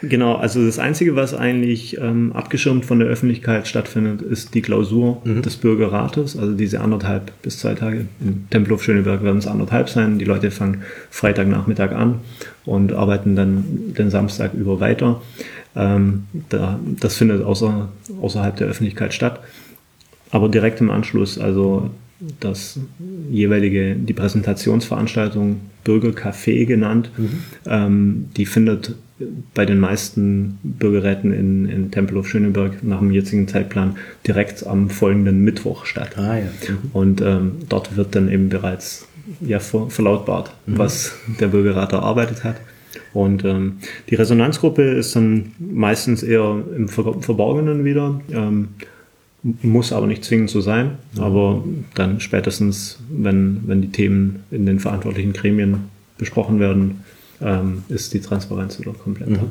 [0.03, 5.23] Genau, also das Einzige, was eigentlich ähm, abgeschirmt von der Öffentlichkeit stattfindet, ist die Klausur
[5.25, 5.43] mhm.
[5.43, 8.07] des Bürgerrates, also diese anderthalb bis zwei Tage.
[8.21, 10.19] In Tempelhof Schöneberg werden es anderthalb sein.
[10.19, 12.21] Die Leute fangen Freitagnachmittag an
[12.67, 15.23] und arbeiten dann den Samstag über weiter.
[15.75, 17.89] Ähm, da, das findet außer,
[18.21, 19.41] außerhalb der Öffentlichkeit statt.
[20.31, 21.91] Aber direkt im Anschluss, also
[22.41, 22.81] das
[23.31, 27.31] jeweilige, die Präsentationsveranstaltung Bürgercafé genannt, mhm.
[27.67, 28.95] ähm, die findet
[29.55, 35.43] bei den meisten Bürgerräten in, in Tempelhof Schöneberg nach dem jetzigen Zeitplan direkt am folgenden
[35.43, 36.19] Mittwoch statt.
[36.19, 36.45] Ah, ja.
[36.45, 36.79] Mhm.
[36.93, 39.07] Und ähm, dort wird dann eben bereits
[39.41, 40.79] ja, ver verlautbart, mhm.
[40.79, 42.57] was der Bürgerrat erarbeitet hat.
[43.13, 43.79] Und ähm,
[44.11, 48.21] die Resonanzgruppe ist dann meistens eher im Ver Verborgenen wieder.
[48.31, 48.69] Ähm,
[49.63, 51.23] muss aber nicht zwingend so sein, mhm.
[51.23, 57.05] aber dann spätestens, wenn, wenn die Themen in den verantwortlichen Gremien besprochen werden,
[57.41, 59.37] ähm, ist die Transparenz wieder komplett mhm.
[59.37, 59.43] Ja.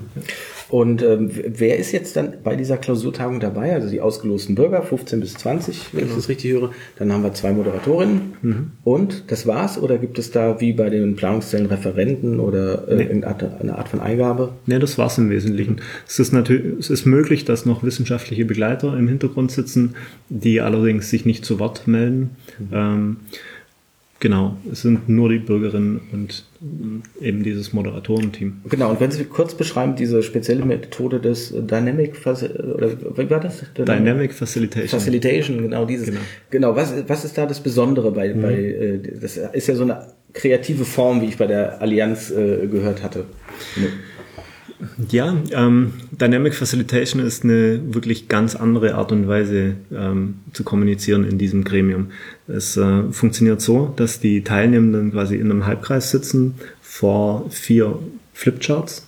[0.69, 3.73] Und ähm, wer ist jetzt dann bei dieser Klausurtagung dabei?
[3.73, 6.12] Also die ausgelosten Bürger, 15 bis 20, wenn genau.
[6.12, 6.71] ich das richtig höre.
[6.97, 8.34] Dann haben wir zwei Moderatorinnen.
[8.41, 8.71] Mhm.
[8.84, 9.78] Und das war's?
[9.78, 13.04] Oder gibt es da wie bei den Planungszellen Referenten oder äh, nee.
[13.04, 14.54] irgendeine Art, eine Art von Eingabe?
[14.65, 15.82] Nee, das war's im Wesentlichen.
[16.08, 19.95] Es ist natürlich, es ist möglich, dass noch wissenschaftliche Begleiter im Hintergrund sitzen,
[20.30, 22.32] die allerdings sich nicht zu Wort melden.
[22.58, 22.67] Mhm.
[22.73, 23.17] Ähm,
[24.25, 26.45] Genau, es sind nur die Bürgerinnen und
[27.21, 28.61] äh, eben dieses Moderatorenteam.
[28.67, 33.59] Genau, und wenn Sie kurz beschreiben, diese spezielle Methode des Dynamic, oder wie war das?
[33.77, 34.99] Dynamic, Dynamic Facilitation.
[34.99, 36.07] Facilitation, genau dieses.
[36.07, 38.41] Genau, genau was, was ist da das Besondere bei, mhm.
[38.41, 42.65] bei, äh, das ist ja so eine kreative Form, wie ich bei der Allianz äh,
[42.65, 43.25] gehört hatte.
[45.09, 51.23] Ja, ähm, Dynamic Facilitation ist eine wirklich ganz andere Art und Weise ähm, zu kommunizieren
[51.23, 52.07] in diesem Gremium.
[52.47, 57.99] Es äh, funktioniert so, dass die Teilnehmenden quasi in einem Halbkreis sitzen vor vier
[58.33, 59.07] Flipcharts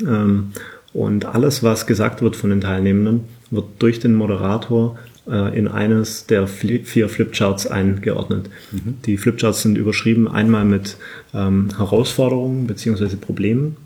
[0.00, 0.52] ähm,
[0.92, 4.96] und alles, was gesagt wird von den Teilnehmenden, wird durch den Moderator
[5.28, 8.48] äh, in eines der vier Flipcharts eingeordnet.
[8.70, 8.98] Mhm.
[9.06, 10.96] Die Flipcharts sind überschrieben einmal mit
[11.32, 13.76] ähm, Herausforderungen beziehungsweise Problemen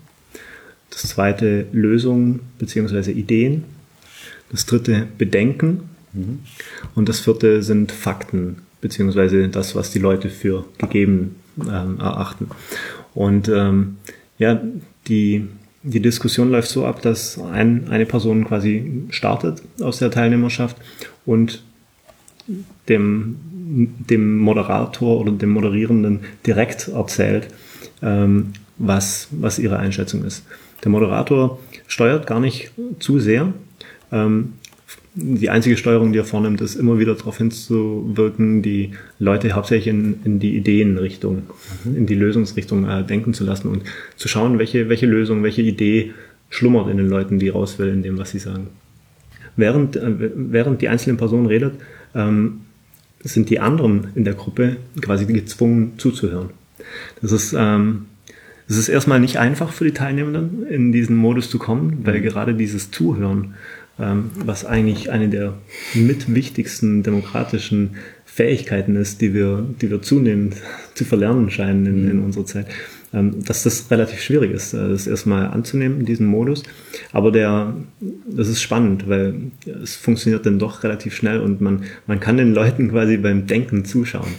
[0.89, 3.11] das zweite Lösungen bzw.
[3.11, 3.63] Ideen.
[4.51, 5.89] Das dritte Bedenken.
[6.13, 6.39] Mhm.
[6.95, 9.47] Und das vierte sind Fakten bzw.
[9.47, 12.49] das, was die Leute für gegeben ähm, erachten.
[13.13, 13.97] Und ähm,
[14.37, 14.61] ja,
[15.07, 15.47] die,
[15.83, 20.77] die Diskussion läuft so ab, dass ein, eine Person quasi startet aus der Teilnehmerschaft
[21.25, 21.63] und
[22.87, 23.35] dem,
[24.09, 27.47] dem Moderator oder dem Moderierenden direkt erzählt,
[28.01, 30.43] ähm, was, was ihre Einschätzung ist.
[30.83, 33.53] Der Moderator steuert gar nicht zu sehr.
[34.11, 34.53] Ähm,
[35.15, 40.19] die einzige Steuerung, die er vornimmt, ist immer wieder darauf hinzuwirken, die Leute hauptsächlich in,
[40.23, 41.43] in die Ideenrichtung,
[41.83, 41.95] mhm.
[41.97, 43.83] in die Lösungsrichtung äh, denken zu lassen und
[44.15, 46.13] zu schauen, welche, welche Lösung, welche Idee
[46.49, 48.67] schlummert in den Leuten, die raus will in dem, was sie sagen.
[49.55, 51.73] Während, äh, während die einzelnen Personen redet,
[52.15, 52.61] ähm,
[53.21, 56.51] sind die anderen in der Gruppe quasi gezwungen zuzuhören.
[57.21, 58.05] Das ist ähm,
[58.69, 62.23] es ist erstmal nicht einfach für die Teilnehmenden, in diesen Modus zu kommen, weil mhm.
[62.23, 63.55] gerade dieses Zuhören,
[63.99, 65.55] ähm, was eigentlich eine der
[65.95, 70.55] mitwichtigsten demokratischen Fähigkeiten ist, die wir, die wir zunehmend
[70.93, 72.25] zu verlernen scheinen in, in mhm.
[72.25, 72.67] unserer Zeit,
[73.11, 76.63] dass das relativ schwierig ist, äh, das erstmal anzunehmen, diesen Modus.
[77.11, 77.73] Aber der,
[78.27, 79.51] das ist spannend, weil
[79.83, 83.85] es funktioniert dann doch relativ schnell und man, man kann den Leuten quasi beim Denken
[83.85, 84.33] zuschauen.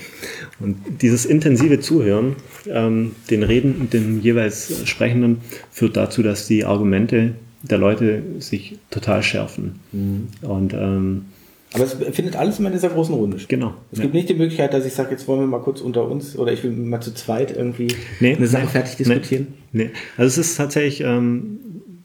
[0.60, 2.36] Und dieses intensive Zuhören,
[2.68, 5.38] ähm, den Reden, den jeweils Sprechenden,
[5.72, 9.80] führt dazu, dass die Argumente der Leute sich total schärfen.
[9.92, 10.28] Mhm.
[10.42, 11.24] Und ähm,
[11.72, 13.48] aber es findet alles immer in dieser großen Runde statt.
[13.48, 13.74] Genau.
[13.92, 14.02] Es ja.
[14.02, 16.52] gibt nicht die Möglichkeit, dass ich sage, jetzt wollen wir mal kurz unter uns oder
[16.52, 19.48] ich will mal zu zweit irgendwie nee, eine Sache nee, fertig diskutieren.
[19.72, 19.90] Nee, nee.
[20.16, 21.60] Also es ist tatsächlich ähm,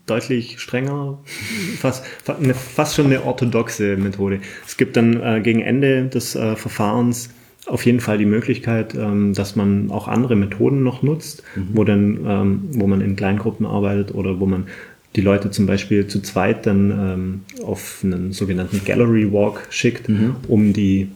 [0.06, 1.18] deutlich strenger,
[1.80, 4.40] fast, eine, fast schon eine orthodoxe Methode.
[4.68, 7.30] Es gibt dann äh, gegen Ende des äh, Verfahrens
[7.66, 11.70] auf jeden Fall die Möglichkeit, ähm, dass man auch andere Methoden noch nutzt, mhm.
[11.74, 14.68] wo dann, ähm, wo man in Kleingruppen arbeitet oder wo man
[15.16, 20.36] die Leute zum Beispiel zu zweit dann ähm, auf einen sogenannten Gallery Walk schickt, mhm.
[20.48, 21.10] um die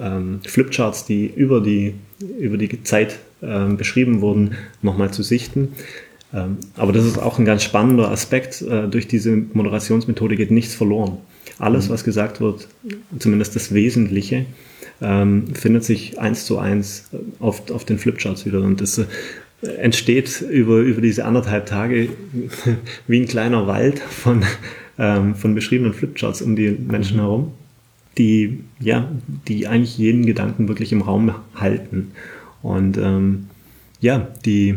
[0.00, 1.94] ähm, Flipcharts, die über die,
[2.38, 4.52] über die Zeit ähm, beschrieben wurden,
[4.82, 5.72] nochmal zu sichten.
[6.32, 8.62] Ähm, aber das ist auch ein ganz spannender Aspekt.
[8.62, 11.18] Äh, durch diese Moderationsmethode geht nichts verloren.
[11.58, 11.92] Alles, mhm.
[11.92, 12.66] was gesagt wird,
[13.18, 14.46] zumindest das Wesentliche,
[15.00, 18.60] ähm, findet sich eins zu eins auf, auf den Flipcharts wieder.
[18.62, 19.04] Und das äh,
[19.78, 22.08] entsteht über, über diese anderthalb Tage
[23.06, 24.44] wie ein kleiner Wald von,
[24.98, 27.22] ähm, von beschriebenen Flipcharts um die Menschen mhm.
[27.22, 27.52] herum,
[28.18, 29.10] die, ja,
[29.48, 32.12] die eigentlich jeden Gedanken wirklich im Raum halten.
[32.62, 33.46] Und ähm,
[34.00, 34.76] ja, die,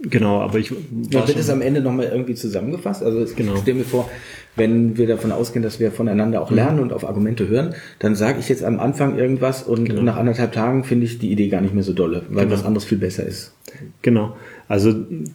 [0.00, 0.70] genau, aber ich.
[1.10, 3.02] Ja, wird es am Ende nochmal irgendwie zusammengefasst?
[3.02, 3.56] Also ich genau.
[3.56, 4.08] stelle mir vor,
[4.56, 6.56] wenn wir davon ausgehen, dass wir voneinander auch mhm.
[6.56, 10.02] lernen und auf Argumente hören, dann sage ich jetzt am Anfang irgendwas und genau.
[10.02, 12.56] nach anderthalb Tagen finde ich die Idee gar nicht mehr so dolle, weil genau.
[12.56, 13.54] was anderes viel besser ist.
[14.02, 14.36] Genau.
[14.68, 14.94] Also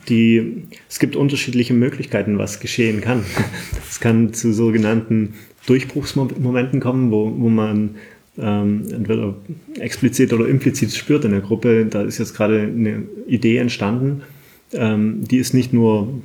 [0.09, 3.23] die, es gibt unterschiedliche Möglichkeiten, was geschehen kann.
[3.89, 5.33] Es kann zu sogenannten
[5.67, 7.95] Durchbruchsmomenten kommen, wo, wo man
[8.39, 9.35] ähm, entweder
[9.79, 14.23] explizit oder implizit spürt in der Gruppe, da ist jetzt gerade eine Idee entstanden,
[14.73, 16.21] ähm, die ist nicht nur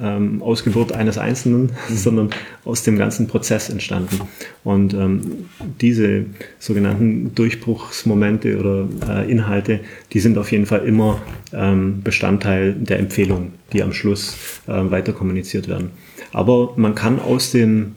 [0.00, 1.96] ähm, Ausgeburt eines Einzelnen, mhm.
[1.96, 2.30] sondern
[2.64, 4.20] aus dem ganzen Prozess entstanden.
[4.64, 5.46] Und ähm,
[5.80, 6.26] diese
[6.58, 9.80] sogenannten Durchbruchsmomente oder äh, Inhalte,
[10.12, 11.20] die sind auf jeden Fall immer
[11.52, 15.90] ähm, Bestandteil der Empfehlung, die am Schluss äh, weiter kommuniziert werden.
[16.32, 17.94] Aber man kann aus den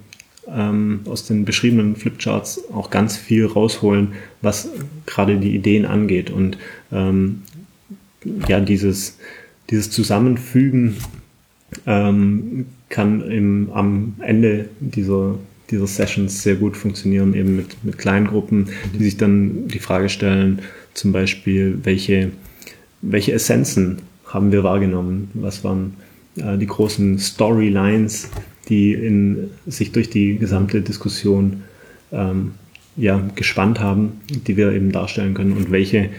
[0.51, 4.69] ähm, aus den beschriebenen Flipcharts auch ganz viel rausholen, was
[5.05, 6.31] gerade die Ideen angeht.
[6.31, 6.57] Und
[6.91, 7.43] ähm,
[8.47, 9.17] ja, dieses,
[9.69, 10.97] dieses Zusammenfügen
[11.85, 15.35] ähm, kann im, am Ende dieser,
[15.69, 20.09] dieser Sessions sehr gut funktionieren, eben mit, mit kleinen Gruppen, die sich dann die Frage
[20.09, 20.61] stellen,
[20.93, 22.31] zum Beispiel, welche,
[23.01, 25.31] welche Essenzen haben wir wahrgenommen?
[25.33, 25.95] Was waren
[26.37, 28.29] äh, die großen Storylines,
[28.67, 31.63] die in, sich durch die gesamte Diskussion
[32.11, 32.53] ähm,
[32.95, 36.09] ja, gespannt haben, die wir eben darstellen können und welche,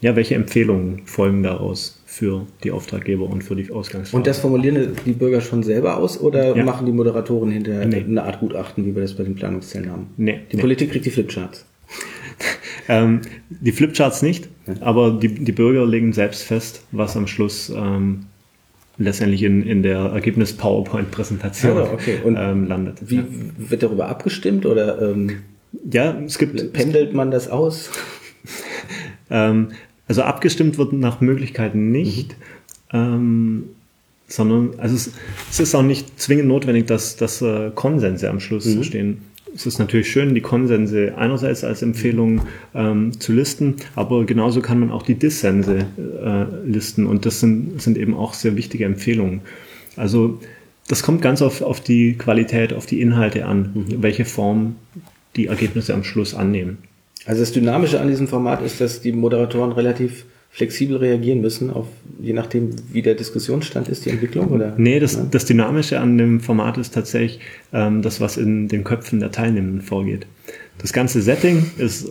[0.00, 4.16] ja, welche Empfehlungen folgen daraus für die Auftraggeber und für die Ausgangsfrage.
[4.16, 6.64] Und das formulieren die Bürger schon selber aus oder Ja.
[6.64, 8.04] machen die Moderatoren hinterher Nee.
[8.06, 10.06] eine Art Gutachten, wie wir das bei den Planungszellen haben?
[10.16, 10.60] Nee, Die nee.
[10.62, 11.64] Politik kriegt die Flipcharts.
[12.86, 14.46] Ähm, die Flipcharts nicht,
[14.80, 18.26] aber die, die Bürger legen selbst fest, was am Schluss ähm,
[18.98, 22.18] letztendlich in, in der Ergebnis-PowerPoint-Präsentation Ah, okay.
[22.26, 22.98] Ähm, landet.
[23.08, 23.24] Wie ja.
[23.56, 25.38] wird darüber abgestimmt oder ähm,
[25.90, 27.90] ja, es gibt pendelt man das aus?
[29.30, 29.68] Ähm,
[30.08, 32.36] also abgestimmt wird nach Möglichkeiten nicht,
[32.92, 33.64] ähm,
[34.28, 35.12] sondern also es,
[35.50, 39.18] es ist auch nicht zwingend notwendig, dass, dass äh, Konsense am Schluss stehen.
[39.54, 42.42] Es ist natürlich schön, die Konsense einerseits als Empfehlung
[42.74, 47.80] ähm, zu listen, aber genauso kann man auch die Dissense äh, listen und das sind,
[47.80, 49.42] sind eben auch sehr wichtige Empfehlungen.
[49.96, 50.40] Also
[50.88, 54.74] das kommt ganz auf, auf die Qualität, auf die Inhalte an, welche Form
[55.36, 56.78] die Ergebnisse am Schluss annehmen.
[57.26, 61.88] Also das Dynamische an diesem Format ist, dass die Moderatoren relativ flexibel reagieren müssen, auf
[62.20, 64.74] je nachdem, wie der Diskussionsstand ist, die Entwicklung, oder?
[64.76, 67.40] Nee, das, das Dynamische an dem Format ist tatsächlich
[67.72, 70.26] ähm, das, was in den Köpfen der Teilnehmenden vorgeht.
[70.78, 72.08] Das ganze Setting ist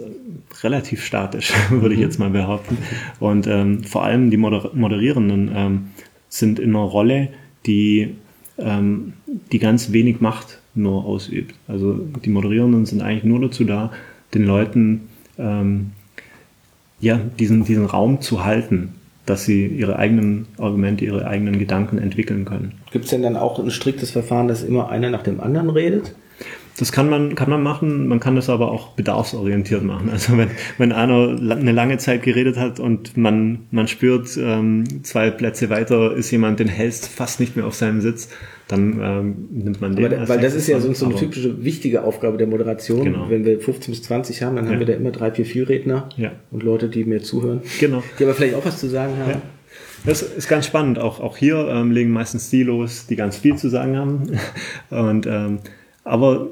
[0.62, 2.78] relativ statisch, würde ich jetzt mal behaupten.
[3.22, 5.86] Und ähm, vor allem die Moder Moderierenden ähm,
[6.28, 7.30] sind in einer Rolle,
[7.66, 8.16] die,
[8.58, 9.14] ähm,
[9.54, 11.56] die ganz wenig Macht nur ausübt.
[11.70, 11.94] Also
[12.26, 13.92] die Moderierenden sind eigentlich nur dazu da,
[14.34, 15.92] den Leuten ähm,
[17.00, 22.46] ja, diesen, diesen Raum zu halten, dass sie ihre eigenen Argumente, ihre eigenen Gedanken entwickeln
[22.46, 22.74] können.
[22.92, 26.16] Gibt es denn dann auch ein striktes Verfahren, dass immer einer nach dem anderen redet?
[26.78, 30.10] Das kann man, kann man machen, man kann das aber auch bedarfsorientiert machen.
[30.12, 35.30] Also wenn, wenn einer eine lange Zeit geredet hat und man, man spürt, ähm, zwei
[35.30, 38.30] Plätze weiter ist jemand, den hältst fast nicht mehr auf seinem Sitz,
[38.68, 40.14] dann ähm, nimmt man den.
[40.14, 40.88] Aber, weil das ist ja dran.
[40.88, 43.04] so, so eine typische wichtige Aufgabe der Moderation.
[43.04, 43.30] Genau.
[43.30, 44.80] Wenn wir 15 bis 20 haben, dann haben Ja.
[44.80, 46.32] wir da immer drei, vier, vier Redner Ja.
[46.50, 48.02] und Leute, die mir zuhören, Genau.
[48.18, 49.30] die aber vielleicht auch was zu sagen haben.
[49.32, 49.42] Ja.
[50.06, 50.98] Das ist ganz spannend.
[50.98, 54.24] Auch, auch hier ähm, legen meistens die los, die ganz viel zu sagen haben.
[54.90, 55.60] Und, ähm,
[56.04, 56.48] aber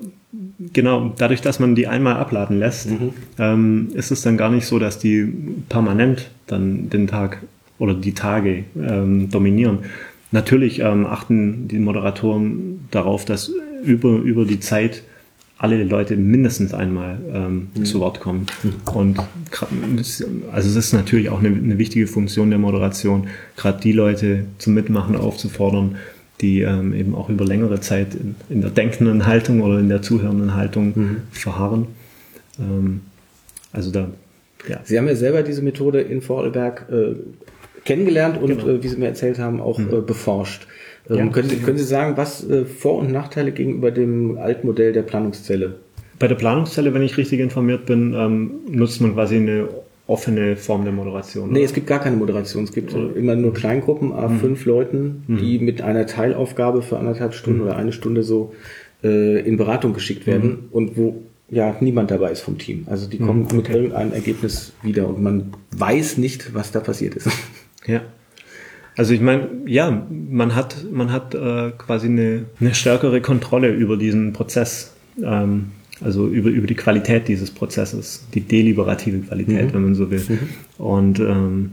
[0.73, 2.89] genau, dadurch, dass man die einmal abladen lässt,
[3.37, 5.25] ähm, ist es dann gar nicht so, dass die
[5.69, 7.41] permanent dann den Tag
[7.79, 9.79] oder die Tage ähm, dominieren.
[10.31, 13.51] Natürlich ähm, achten die Moderatoren darauf, dass
[13.83, 15.03] über, über die Zeit
[15.57, 18.47] alle Leute mindestens einmal ähm, zu Wort kommen.
[18.93, 19.19] Und
[20.51, 24.73] also es ist natürlich auch eine, eine wichtige Funktion der Moderation, gerade die Leute zum
[24.73, 25.97] Mitmachen aufzufordern,
[26.41, 30.01] die ähm, eben auch über längere Zeit in, in der denkenden Haltung oder in der
[30.01, 31.87] zuhörenden Haltung verharren.
[32.59, 33.01] Ähm,
[33.71, 34.09] also da,
[34.67, 34.79] ja.
[34.83, 37.15] Sie haben ja selber diese Methode in Vorarlberg äh,
[37.85, 40.67] kennengelernt und, äh, wie Sie mir erzählt haben, auch äh, beforscht.
[41.09, 41.27] Ähm, Ja.
[41.27, 45.75] können, Sie, können Sie sagen, was äh, Vor- und Nachteile gegenüber dem Altmodell der Planungszelle?
[46.19, 49.67] Bei der Planungszelle, wenn ich richtig informiert bin, ähm, nutzt man quasi eine
[50.11, 51.51] offene Form der Moderation.
[51.51, 51.65] Nee, oder?
[51.65, 52.65] es gibt gar keine Moderation.
[52.65, 57.33] Es gibt äh, immer nur Kleingruppen, a fünf Leuten, die mit einer Teilaufgabe für anderthalb
[57.33, 58.53] Stunden oder eine Stunde so
[59.03, 62.85] äh, in Beratung geschickt werden und wo ja niemand dabei ist vom Team.
[62.89, 67.29] Also die kommen mit irgendeinem Ergebnis wieder und man weiß nicht, was da passiert ist.
[67.87, 68.01] Ja.
[68.95, 73.97] Also ich meine, ja, man hat, man hat äh, quasi eine, eine stärkere Kontrolle über
[73.97, 74.93] diesen Prozess,
[75.23, 75.71] ähm,
[76.01, 80.39] also über, über die Qualität dieses Prozesses, die deliberative Qualität, wenn man so will.
[80.77, 81.71] Und ähm,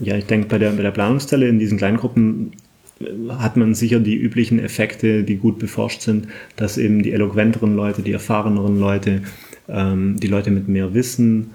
[0.00, 2.52] ja, ich denke, bei der, bei der Planungszelle in diesen Kleingruppen
[3.00, 7.74] äh, hat man sicher die üblichen Effekte, die gut beforscht sind, dass eben die eloquenteren
[7.74, 9.22] Leute, die erfahreneren Leute,
[9.68, 11.50] ähm, die Leute mit mehr Wissen,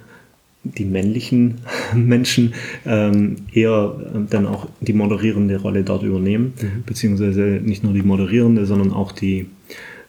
[0.63, 1.61] die männlichen
[1.95, 2.53] Menschen
[2.85, 6.53] ähm, eher ähm, dann auch die moderierende Rolle dort übernehmen,
[6.85, 9.47] beziehungsweise nicht nur die moderierende, sondern auch die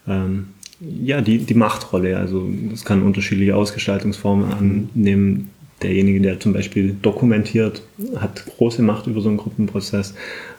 [0.09, 0.49] ähm,
[0.81, 2.16] ja die die Machtrolle.
[2.16, 5.51] Also das kann unterschiedliche Ausgestaltungsformen annehmen.
[5.83, 7.83] Derjenige, der zum Beispiel dokumentiert,
[8.16, 10.14] hat große Macht über so einen Gruppenprozess,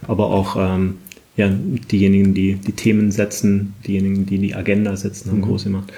[0.07, 0.97] aber auch ähm,
[1.37, 5.91] ja, diejenigen, die die Themen setzen, diejenigen, die die Agenda setzen, haben große Macht.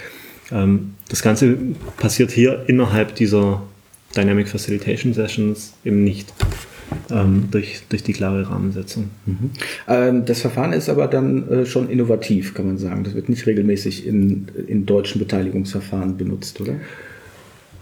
[0.52, 1.58] Ähm, das Ganze
[1.98, 3.62] passiert hier innerhalb dieser
[4.16, 6.34] Dynamic Facilitation Sessions eben nicht.
[7.12, 9.10] Ähm, durch, durch die klare Rahmensetzung.
[9.26, 9.50] Mhm.
[9.88, 13.04] Ähm, das Verfahren ist aber dann äh, schon innovativ, kann man sagen.
[13.04, 16.76] Das wird nicht regelmäßig in, in deutschen Beteiligungsverfahren benutzt, oder?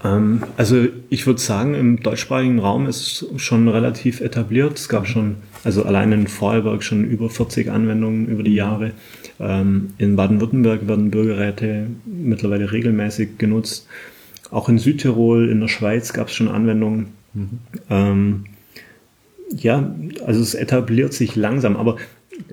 [0.03, 4.78] Ähm, also ich würde sagen, im deutschsprachigen Raum ist es schon relativ etabliert.
[4.78, 8.91] Es gab schon, also allein in Vorarlberg schon über 40 Anwendungen über die Jahre.
[9.39, 13.88] In Baden-Württemberg werden Bürgerräte mittlerweile regelmäßig genutzt.
[14.49, 17.08] Auch in Südtirol, in der Schweiz gab es schon Anwendungen.
[17.34, 17.49] Mhm.
[17.89, 18.45] Ähm,
[19.49, 19.95] ja,
[20.25, 21.97] also es etabliert sich langsam, aber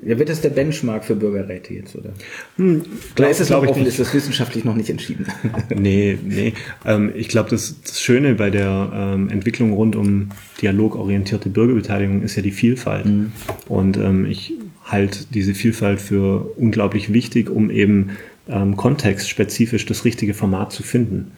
[0.02, 2.10] ja, wird das der Benchmark für Bürgerräte jetzt, oder?
[2.56, 2.82] Hm,
[3.18, 5.26] oder ist es glaube ich, ist das wissenschaftlich noch nicht entschieden?
[5.74, 6.54] nee, nee.
[6.86, 10.30] Ähm, ich glaube, das, das Schöne bei der ähm, Entwicklung rund um
[10.62, 13.06] dialogorientierte Bürgerbeteiligung ist ja die Vielfalt.
[13.06, 13.32] Mhm.
[13.68, 18.10] Und ähm, ich halte diese Vielfalt für unglaublich wichtig, um eben
[18.48, 21.32] ähm, kontextspezifisch das richtige Format zu finden.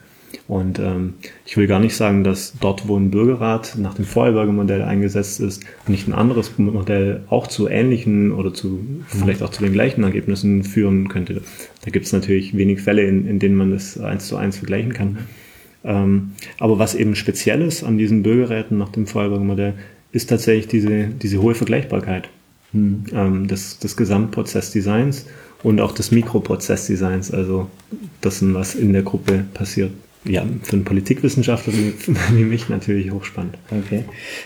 [0.49, 1.15] Und ähm,
[1.45, 5.41] ich will gar nicht sagen, dass dort, wo ein Bürgerrat nach dem Vorarlberger Modell eingesetzt
[5.41, 10.05] ist, nicht ein anderes Modell auch zu ähnlichen oder zu vielleicht auch zu den gleichen
[10.05, 11.43] Ergebnissen führen könnte.
[11.85, 14.93] Da gibt es natürlich wenig Fälle, in, in denen man das eins zu eins vergleichen
[14.93, 15.19] kann.
[15.85, 19.75] Ähm, aber was eben speziell ist an diesen Bürgerräten nach dem Vorarlberger Modell,
[20.13, 22.29] ist tatsächlich diese, diese hohe Vergleichbarkeit
[22.73, 23.05] mhm.
[23.13, 25.27] ähm, des, des Gesamtprozessdesigns
[25.63, 27.69] und auch des Mikroprozessdesigns, also
[28.23, 29.91] dessen, was in der Gruppe passiert
[30.27, 31.73] ja, für einen Politikwissenschaftler
[32.33, 33.57] wie mich natürlich hochspannend.
[33.71, 34.05] Okay.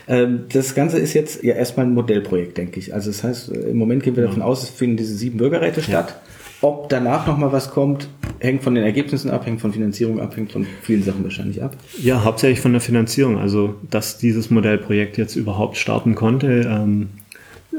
[0.08, 2.94] Ähm, das Ganze ist jetzt ja erstmal ein Modellprojekt, denke ich.
[2.94, 6.08] Also das heißt, im Moment gehen wir davon aus, es finden diese sieben Bürgerräte statt.
[6.08, 6.30] Ja.
[6.62, 8.08] Ob danach nochmal was kommt,
[8.38, 11.74] hängt von den Ergebnissen ab, hängt von Finanzierung ab, hängt von vielen Sachen wahrscheinlich ab.
[12.02, 13.38] Ja, hauptsächlich von der Finanzierung.
[13.38, 17.08] Also, dass dieses Modellprojekt jetzt überhaupt starten konnte, ähm,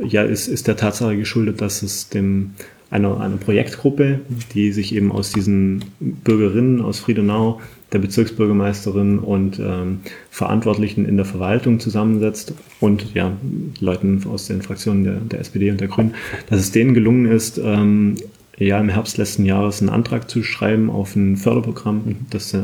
[0.04, 2.52] ja, ist, ist der Tatsache geschuldet, dass es dem
[2.89, 4.20] einer, einer Projektgruppe,
[4.54, 7.62] die sich eben aus diesen Bürgerinnen aus Friedenau
[7.92, 13.34] der Bezirksbürgermeisterin und ähm, Verantwortlichen in der Verwaltung zusammensetzt und ja,
[13.80, 16.16] Leuten aus den Fraktionen der, der SPD und der Grünen,
[16.50, 18.16] dass es denen gelungen ist, ähm,
[18.58, 22.62] ja, im Herbst letzten Jahres einen Antrag zu schreiben auf ein Förderprogramm des, äh,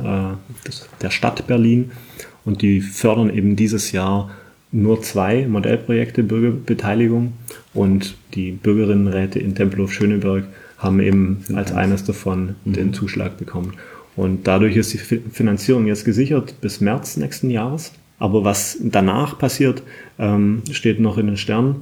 [0.65, 1.91] des, der Stadt Berlin.
[2.45, 4.29] Und die fördern eben dieses Jahr
[4.71, 7.33] nur zwei Modellprojekte Bürgerbeteiligung
[7.73, 10.45] und die Bürgerinnenräte in Tempelhof-Schöneberg
[10.77, 13.73] haben eben als eines davon den Zuschlag bekommen.
[14.17, 17.93] Und dadurch ist die Finanzierung jetzt gesichert bis März nächsten Jahres.
[18.19, 19.83] Aber was danach passiert,
[20.17, 21.77] ähm, steht noch in den Sternen.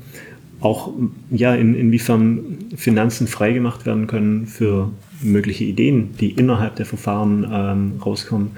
[0.59, 0.91] Auch
[1.31, 8.01] ja, in, inwiefern Finanzen freigemacht werden können für mögliche Ideen, die innerhalb der Verfahren ähm,
[8.05, 8.51] rauskommen.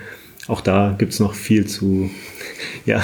[0.47, 2.09] Auch da gibt es noch viel zu,
[2.85, 3.03] ja,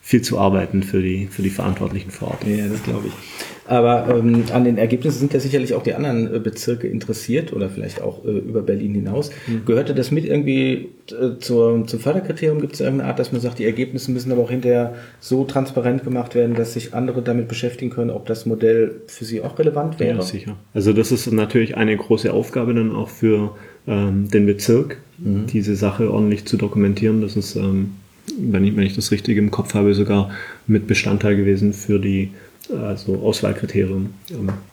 [0.00, 2.46] viel zu arbeiten für die, für die Verantwortlichen vor Ort.
[2.46, 3.53] Ja, das glaube ich.
[3.66, 7.70] Aber ähm, an den Ergebnissen sind ja sicherlich auch die anderen äh, Bezirke interessiert oder
[7.70, 9.30] vielleicht auch äh, über Berlin hinaus.
[9.46, 9.64] Mhm.
[9.64, 12.60] Gehörte das mit irgendwie äh, zur, zum Förderkriterium?
[12.60, 16.04] Gibt es irgendeine Art, dass man sagt, die Ergebnisse müssen aber auch hinterher so transparent
[16.04, 19.98] gemacht werden, dass sich andere damit beschäftigen können, ob das Modell für sie auch relevant
[19.98, 20.18] wäre?
[20.18, 20.56] Ja, sicher.
[20.74, 23.56] Also das ist natürlich eine große Aufgabe dann auch für
[23.86, 25.46] ähm, den Bezirk, mhm.
[25.46, 27.22] diese Sache ordentlich zu dokumentieren.
[27.22, 27.92] Das ist, ähm,
[28.38, 30.30] wenn, ich, wenn ich das richtig im Kopf habe, sogar
[30.66, 32.30] mit Bestandteil gewesen für die
[32.70, 34.10] also Auswahlkriterium.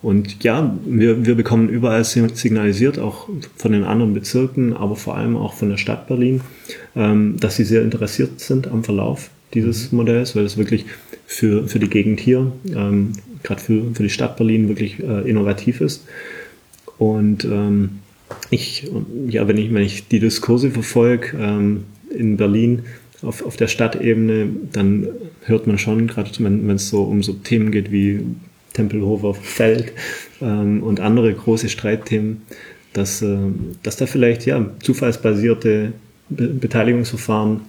[0.01, 5.35] Und ja, wir, wir bekommen überall signalisiert, auch von den anderen Bezirken, aber vor allem
[5.35, 6.41] auch von der Stadt Berlin,
[6.95, 9.97] ähm, dass sie sehr interessiert sind am Verlauf dieses mhm.
[9.97, 10.85] Modells, weil es wirklich
[11.25, 13.13] für, für die Gegend hier, ähm,
[13.43, 16.05] gerade für, für die Stadt Berlin, wirklich äh, innovativ ist.
[16.97, 17.99] Und ähm,
[18.49, 18.89] ich,
[19.27, 21.35] ja, wenn ich, wenn ich die Diskurse verfolge
[22.09, 22.83] in Berlin,
[23.21, 25.07] auf, auf der Stadtebene, dann
[25.43, 28.21] hört man schon, gerade wenn es so um so Themen geht wie
[28.73, 29.91] Tempelhofer Feld
[30.41, 32.41] ähm, und andere große Streitthemen,
[32.93, 33.37] dass, äh,
[33.83, 35.93] dass da vielleicht ja zufallsbasierte
[36.29, 37.61] Be Beteiligungsverfahren,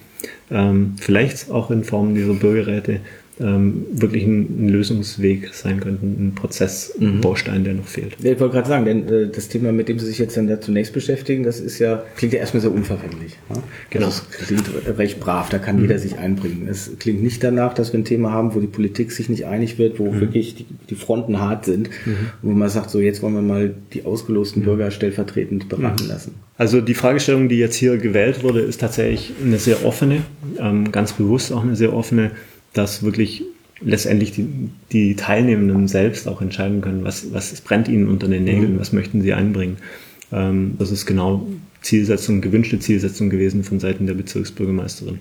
[0.51, 3.01] ähm, vielleicht auch in Form dieser Bürgerräte,
[3.41, 7.65] ähm, wirklich ein, ein, Lösungsweg sein könnten, ein Prozessbaustein, mhm.
[7.65, 8.17] der noch fehlt.
[8.23, 10.61] Ich wollte gerade sagen, denn äh, das Thema, mit dem Sie sich jetzt dann da
[10.61, 13.39] zunächst beschäftigen, das ist ja, klingt ja erstmal sehr unverfänglich.
[13.49, 13.57] Ja?
[13.91, 14.07] Genau.
[14.07, 14.65] Das klingt
[14.99, 15.83] recht brav, da kann mhm.
[15.83, 16.69] jeder sich einbringen.
[16.69, 19.79] Es klingt nicht danach, dass wir ein Thema haben, wo die Politik sich nicht einig
[19.79, 20.21] wird, wo mhm.
[20.21, 22.17] wirklich die, die, Fronten hart sind, mhm.
[22.43, 24.67] wo man sagt, so jetzt wollen wir mal die ausgelosten mhm.
[24.67, 26.11] Bürger stellvertretend beraten mhm.
[26.11, 26.35] lassen.
[26.59, 30.23] Also die Fragestellung, die jetzt hier gewählt wurde, ist tatsächlich eine sehr offene,
[30.61, 32.33] ähm, ganz bewusst auch eine sehr offene
[32.73, 33.45] dass wirklich
[33.81, 34.47] letztendlich die,
[34.93, 38.81] die Teilnehmenden selbst auch entscheiden können, was, was brennt ihnen unter den Nägeln, mhm.
[38.81, 39.79] was möchten sie einbringen.
[40.33, 41.47] Ähm, das ist genau
[41.81, 45.19] Zielsetzung, gewünschte Zielsetzung gewesen von Seiten der Bezirksbürgermeisterin.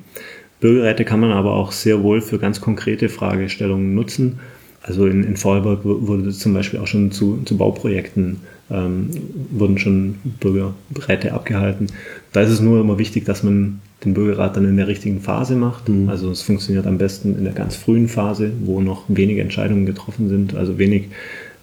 [0.60, 4.40] Bürgerräte kann man aber auch sehr wohl für ganz konkrete Fragestellungen nutzen.
[4.84, 8.38] Also in, in Vorarlberg wurde zum Beispiel auch schon zu, zu Bauprojekten
[8.70, 9.10] ähm,
[9.52, 11.88] wurden schon Bürgerräte abgehalten.
[12.32, 15.56] Da ist es nur immer wichtig, dass man den Bürgerrat dann in der richtigen Phase
[15.56, 15.90] macht.
[15.90, 16.10] Mhm.
[16.10, 20.30] Also es funktioniert am besten in der ganz frühen Phase, wo noch wenige Entscheidungen getroffen
[20.30, 21.10] sind, also wenig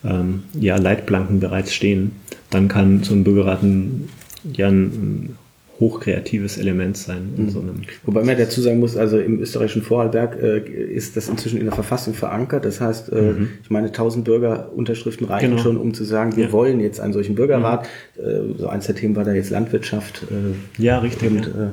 [0.05, 2.13] ähm, ja, Leitplanken bereits stehen.
[2.51, 4.09] Dann kann so ein Bürgerrat ein,
[4.53, 5.37] ja, ein,
[5.81, 7.35] hochkreatives Element sein.
[7.37, 7.51] In mhm.
[7.51, 11.59] so einem Wobei man dazu sagen muss, also im österreichischen Vorarlberg äh, ist das inzwischen
[11.59, 12.65] in der Verfassung verankert.
[12.65, 13.49] Das heißt, äh, mhm.
[13.63, 15.63] ich meine, 1000 Bürgerunterschriften reichen genau.
[15.63, 16.53] schon, um zu sagen, wir ja.
[16.53, 17.87] wollen jetzt einen solchen Bürgerrat.
[18.17, 18.55] Mhm.
[18.57, 20.27] Äh, so eins der Themen war da jetzt Landwirtschaft.
[20.31, 21.31] Äh, ja, richtig.
[21.31, 21.73] Und, ja.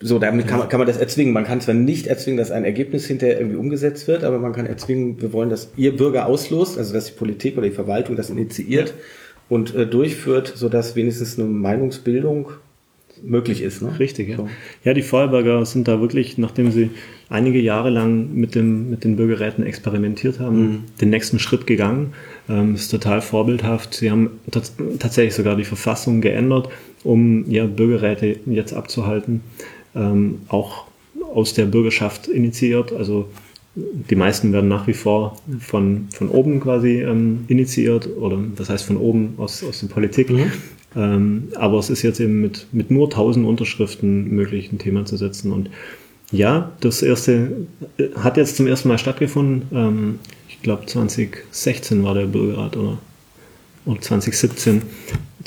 [0.00, 1.32] So, damit kann man, kann man das erzwingen.
[1.32, 4.66] Man kann zwar nicht erzwingen, dass ein Ergebnis hinterher irgendwie umgesetzt wird, aber man kann
[4.66, 8.28] erzwingen, wir wollen, dass ihr Bürger auslost, also dass die Politik oder die Verwaltung das
[8.28, 8.92] initiiert
[9.48, 12.50] und äh, durchführt, so dass wenigstens eine Meinungsbildung
[13.22, 13.82] möglich ist.
[13.82, 13.98] Ne?
[13.98, 14.36] Richtig, ja.
[14.36, 14.48] So.
[14.84, 16.90] Ja, die Vorarlberger sind da wirklich, nachdem sie
[17.28, 20.84] einige Jahre lang mit, dem, mit den Bürgerräten experimentiert haben, mhm.
[21.00, 22.12] den nächsten Schritt gegangen.
[22.48, 23.94] Ähm, ist total vorbildhaft.
[23.94, 24.30] Sie haben
[24.98, 26.68] tatsächlich sogar die Verfassung geändert,
[27.06, 29.40] um ja, Bürgerräte jetzt abzuhalten.
[29.94, 30.84] Ähm, auch
[31.34, 32.92] aus der Bürgerschaft initiiert.
[32.92, 33.28] Also
[33.74, 38.84] die meisten werden nach wie vor von, von oben quasi ähm, initiiert oder das heißt
[38.84, 40.30] von oben aus, aus der Politik.
[40.30, 40.52] Mhm.
[40.96, 45.16] Ähm, aber es ist jetzt eben mit, mit nur 1000 Unterschriften möglich, ein Thema zu
[45.18, 45.52] setzen.
[45.52, 45.68] Und
[46.32, 47.66] ja, das erste
[47.98, 49.62] äh, hat jetzt zum ersten Mal stattgefunden.
[49.72, 52.98] Ähm, ich glaube 2016 war der Bürgerrat oder,
[53.84, 54.82] oder 2017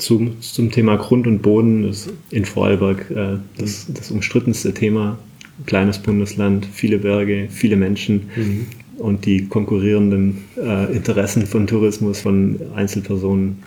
[0.00, 5.18] zum, zum Thema Grund und Boden das in Vorarlberg äh, das, das umstrittenste Thema.
[5.66, 8.30] Kleines Bundesland, viele Berge, viele Menschen.
[8.36, 8.66] Mhm
[9.00, 13.62] und die konkurrierenden äh, Interessen von Tourismus, von Einzelpersonen.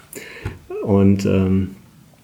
[0.84, 1.72] Und ähm,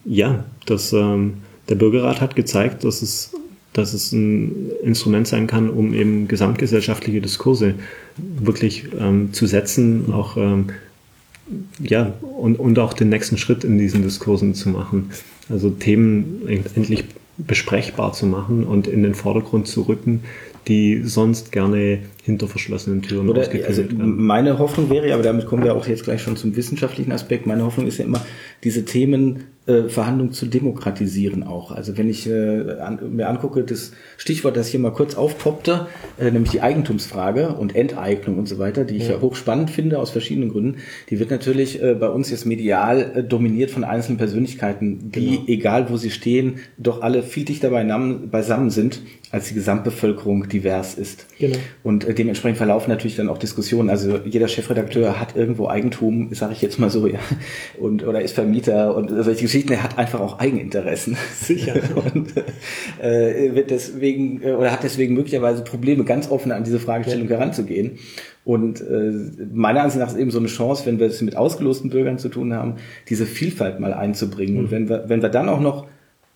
[0.04, 1.34] ja, das, ähm,
[1.68, 3.32] der Bürgerrat hat gezeigt, dass es,
[3.72, 7.74] dass es ein Instrument sein kann, um eben gesamtgesellschaftliche Diskurse
[8.16, 10.66] wirklich ähm, zu setzen, auch ähm,
[11.78, 15.10] ja, und, und auch den nächsten Schritt in diesen Diskursen zu machen.
[15.48, 17.04] Also Themen endlich
[17.38, 20.22] besprechbar zu machen und in den Vordergrund zu rücken,
[20.68, 24.24] die sonst gerne hinter verschlossenen Türen Oder, also werden.
[24.24, 27.64] Meine Hoffnung wäre, aber damit kommen wir auch jetzt gleich schon zum wissenschaftlichen Aspekt, meine
[27.64, 28.24] Hoffnung ist ja immer,
[28.64, 31.70] diese Themen äh, Verhandlungen zu demokratisieren auch.
[31.70, 35.86] Also wenn ich äh, an, mir angucke, das Stichwort, das hier mal kurz aufpoppte,
[36.18, 39.98] äh, nämlich die Eigentumsfrage und Enteignung und so weiter, die ich ja, ja hochspannend finde
[39.98, 40.78] aus verschiedenen Gründen,
[41.10, 45.44] die wird natürlich äh, bei uns jetzt medial äh, dominiert von einzelnen Persönlichkeiten, die, genau.
[45.46, 51.26] egal wo sie stehen, doch alle viel dichter beisammen sind, als die Gesamtbevölkerung divers ist.
[51.38, 51.56] Genau.
[51.82, 53.88] Und äh, dementsprechend verlaufen natürlich dann auch Diskussionen.
[53.88, 57.18] Also jeder Chefredakteur hat irgendwo Eigentum, sage ich jetzt mal so, ja,
[57.78, 59.72] und oder ist Vermieter und solche Geschichten.
[59.72, 61.16] Er hat einfach auch Eigeninteressen.
[61.34, 61.74] Sicher.
[62.14, 62.34] und
[63.02, 67.36] äh, wird deswegen äh, oder hat deswegen möglicherweise Probleme, ganz offen an diese Fragestellung ja.
[67.36, 67.98] heranzugehen.
[68.44, 69.12] Und äh,
[69.50, 72.28] meiner Ansicht nach ist eben so eine Chance, wenn wir es mit ausgelosten Bürgern zu
[72.28, 72.76] tun haben,
[73.08, 74.56] diese Vielfalt mal einzubringen.
[74.56, 74.60] Mhm.
[74.60, 75.86] Und wenn wir, wenn wir dann auch noch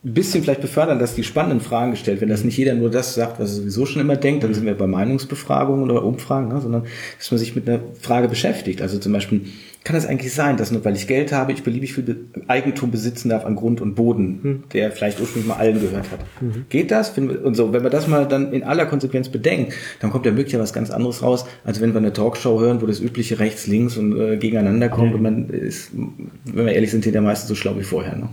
[0.04, 3.14] ein bisschen vielleicht befördern, dass die spannenden Fragen gestellt werden, dass nicht jeder nur das
[3.14, 6.60] sagt, was er sowieso schon immer denkt, dann sind wir bei Meinungsbefragungen oder Umfragen, ne,
[6.60, 6.84] sondern
[7.18, 8.82] dass man sich mit einer Frage beschäftigt.
[8.82, 9.42] Also zum Beispiel,
[9.84, 12.16] kann es eigentlich sein, dass nur weil ich Geld habe, ich beliebig viel
[12.48, 14.62] Eigentum besitzen darf an Grund und Boden, hm.
[14.72, 16.20] der vielleicht ursprünglich mal allen gehört hat?
[16.40, 16.64] Mhm.
[16.70, 17.16] Geht das?
[17.18, 20.62] Und so, wenn man das mal dann in aller Konsequenz bedenkt, dann kommt ja möglicherweise
[20.64, 23.98] was ganz anderes raus, als wenn wir eine Talkshow hören, wo das übliche rechts, links
[23.98, 25.16] und äh, gegeneinander kommt mhm.
[25.16, 28.16] und man ist, wenn wir ehrlich sind, der meisten so schlau wie vorher.
[28.16, 28.30] Ne?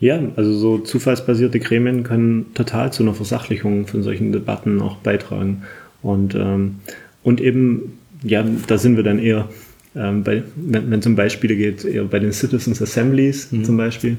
[0.00, 5.62] Ja, also so zufallsbasierte Gremien können total zu einer Versachlichung von solchen Debatten auch beitragen.
[6.02, 6.76] Und, ähm,
[7.22, 9.48] und eben, ja, da sind wir dann eher,
[9.96, 13.64] ähm, bei, wenn es um Beispiele geht, eher bei den Citizens Assemblies mhm.
[13.64, 14.16] zum Beispiel.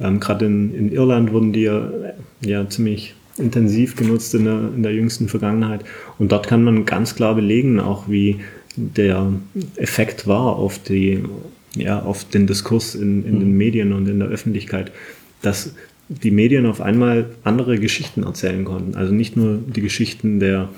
[0.00, 1.88] Ähm, Gerade in, in Irland wurden die ja,
[2.40, 5.84] ja ziemlich intensiv genutzt in der, in der jüngsten Vergangenheit.
[6.18, 8.40] Und dort kann man ganz klar belegen, auch wie
[8.76, 9.32] der
[9.76, 11.22] Effekt war auf die,
[11.74, 13.40] ja, auf den Diskurs in, in mhm.
[13.40, 14.92] den Medien und in der Öffentlichkeit
[15.42, 15.74] dass
[16.08, 18.94] die Medien auf einmal andere Geschichten erzählen konnten.
[18.94, 20.70] Also nicht nur die Geschichten der,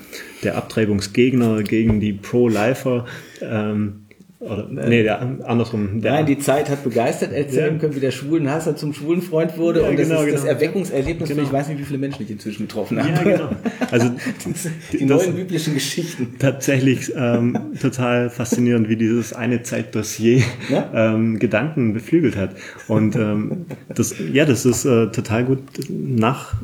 [0.43, 3.07] der Abtreibungsgegner gegen die Pro-Lifer,
[3.41, 4.07] ähm,
[4.41, 6.01] oder, nee, der, andersrum.
[6.01, 7.79] Der, Nein, die Zeit hat begeistert erzählen ja.
[7.79, 9.83] können, wie der Schwulenhasser zum Schwulenfreund wurde.
[9.83, 10.37] Ja, und das genau, ist genau.
[10.39, 11.43] das Erweckungserlebnis genau.
[11.43, 13.31] ich weiß nicht, wie viele Menschen ich inzwischen getroffen habe.
[13.31, 13.51] Ja, genau.
[13.91, 14.11] Also
[14.93, 16.37] die, die neuen biblischen Geschichten.
[16.39, 20.91] Tatsächlich ähm, total faszinierend, wie dieses eine Zeitdossier ja?
[20.95, 22.57] ähm, Gedanken beflügelt hat.
[22.89, 25.59] Und ähm, das, ja, das ist äh, total gut
[25.91, 26.55] nach,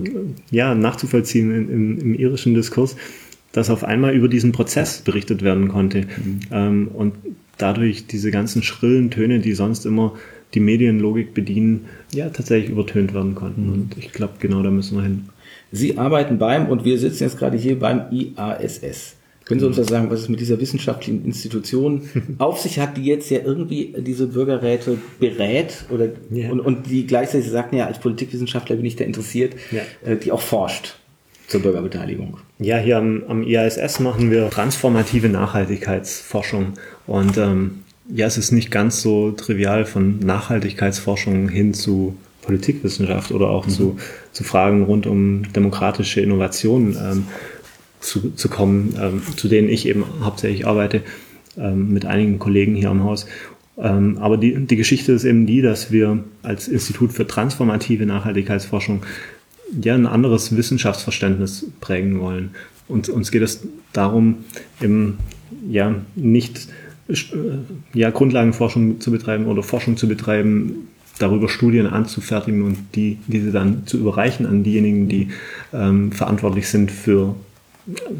[0.50, 2.96] ja, nachzuvollziehen in, in, im irischen Diskurs
[3.52, 6.02] dass auf einmal über diesen Prozess berichtet werden konnte.
[6.02, 6.40] Mhm.
[6.50, 7.14] Ähm, und
[7.58, 10.14] dadurch diese ganzen schrillen Töne, die sonst immer
[10.54, 13.66] die Medienlogik bedienen, ja, tatsächlich übertönt werden konnten.
[13.66, 13.72] Mhm.
[13.72, 15.28] Und ich glaube, genau da müssen wir hin.
[15.72, 19.16] Sie arbeiten beim, und wir sitzen jetzt gerade hier beim IASS.
[19.44, 23.04] Können Sie uns das sagen, was es mit dieser wissenschaftlichen Institution auf sich hat, die
[23.04, 26.50] jetzt ja irgendwie diese Bürgerräte berät oder ja.
[26.50, 29.82] und, und die gleichzeitig sagten ja, als Politikwissenschaftler bin ich da interessiert, ja.
[30.04, 30.96] äh, die auch forscht
[31.48, 32.38] zur Bürgerbeteiligung?
[32.58, 36.74] Ja, hier am, am IASS machen wir transformative Nachhaltigkeitsforschung
[37.06, 43.48] und ähm, ja, es ist nicht ganz so trivial von Nachhaltigkeitsforschung hin zu Politikwissenschaft oder
[43.50, 43.70] auch mhm.
[43.70, 43.96] zu,
[44.32, 46.96] zu Fragen rund um demokratische Innovationen.
[46.96, 47.26] Ähm,
[48.06, 51.02] zu, zu kommen, ähm, zu denen ich eben hauptsächlich arbeite,
[51.58, 53.26] ähm, mit einigen Kollegen hier am Haus.
[53.78, 59.02] Ähm, aber die, die Geschichte ist eben die, dass wir als Institut für transformative Nachhaltigkeitsforschung
[59.82, 62.50] ja ein anderes Wissenschaftsverständnis prägen wollen.
[62.88, 64.44] Und uns geht es darum,
[64.80, 65.18] eben
[65.68, 66.68] ja nicht
[67.08, 67.14] äh,
[67.94, 70.88] ja, Grundlagenforschung zu betreiben oder Forschung zu betreiben,
[71.18, 75.28] darüber Studien anzufertigen und die, diese dann zu überreichen an diejenigen, die
[75.72, 77.34] ähm, verantwortlich sind für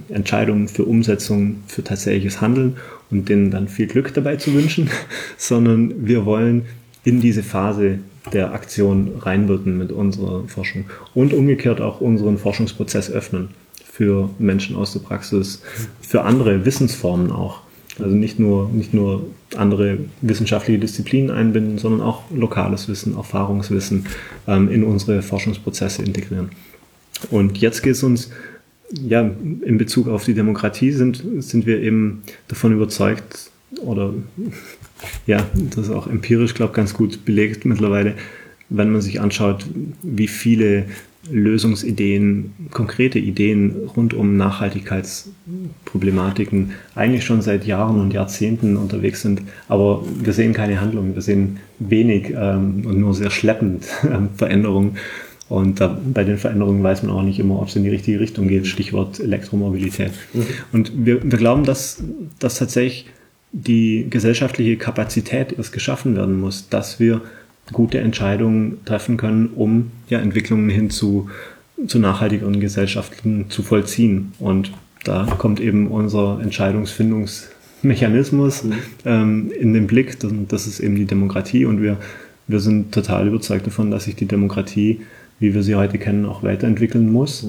[0.09, 2.77] Entscheidungen für Umsetzung, für tatsächliches Handeln
[3.11, 4.91] und denen dann viel Glück dabei zu wünschen,
[5.37, 6.67] sondern wir wollen
[7.05, 7.99] in diese Phase
[8.33, 13.49] der Aktion reinwirken mit unserer Forschung und umgekehrt auch unseren Forschungsprozess öffnen
[13.85, 15.63] für Menschen aus der Praxis,
[16.01, 17.61] für andere Wissensformen auch.
[17.99, 24.07] Also nicht nur, nicht nur andere wissenschaftliche Disziplinen einbinden, sondern auch lokales Wissen, Erfahrungswissen
[24.47, 26.51] ähm, in unsere Forschungsprozesse integrieren.
[27.31, 28.31] Und jetzt geht es uns
[28.91, 33.51] ja, in Bezug auf die Demokratie sind, sind wir eben davon überzeugt,
[33.81, 34.15] oder
[35.27, 38.15] ja, das ist auch empirisch, glaube ich, ganz gut belegt mittlerweile,
[38.69, 39.67] wenn man sich anschaut,
[40.03, 40.87] wie viele
[41.31, 49.43] Lösungsideen, konkrete Ideen rund um Nachhaltigkeitsproblematiken eigentlich schon seit Jahren und Jahrzehnten unterwegs sind.
[49.69, 54.99] Aber wir sehen keine Handlung, wir sehen wenig ähm, und nur sehr schleppend äh, Veränderungen.
[55.49, 58.19] Und da, bei den Veränderungen weiß man auch nicht immer, ob es in die richtige
[58.19, 58.67] Richtung geht.
[58.67, 60.11] Stichwort Elektromobilität.
[60.33, 60.47] Mhm.
[60.73, 62.03] Und wir, wir glauben, dass,
[62.41, 63.07] dass tatsächlich
[63.65, 67.23] die gesellschaftliche Kapazität erst geschaffen werden muss, dass wir
[67.73, 71.31] gute Entscheidungen treffen können, um ja, Entwicklungen hin zu,
[71.87, 74.33] zu nachhaltigeren Gesellschaften zu vollziehen.
[74.39, 74.73] Und
[75.05, 78.75] da kommt eben unser Entscheidungsfindungsmechanismus mhm.
[79.05, 80.19] ähm, in den Blick.
[80.49, 81.97] Das ist eben die Demokratie und wir,
[82.47, 85.01] wir sind total überzeugt davon, dass sich die Demokratie
[85.39, 87.47] wie wir sie heute kennen, auch weiterentwickeln muss,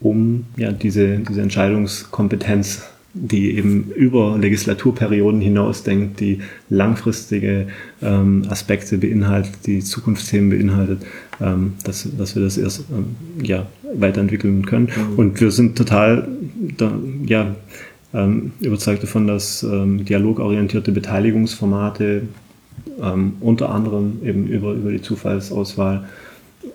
[0.00, 7.66] um ja, diese, diese Entscheidungskompetenz, die eben über Legislaturperioden hinaus denkt, die langfristige
[8.02, 11.02] ähm, Aspekte beinhaltet, die Zukunftsthemen beinhaltet,
[11.40, 14.88] ähm, dass, dass wir das erst ähm, ja, weiterentwickeln können.
[14.94, 15.18] Mhm.
[15.18, 16.28] Und wir sind total
[16.76, 16.92] da,
[17.26, 17.56] ja,
[18.14, 22.22] ähm, überzeugt davon, dass ähm, dialogorientierte Beteiligungsformate
[23.02, 26.08] ähm, unter anderem eben über, über die Zufallsauswahl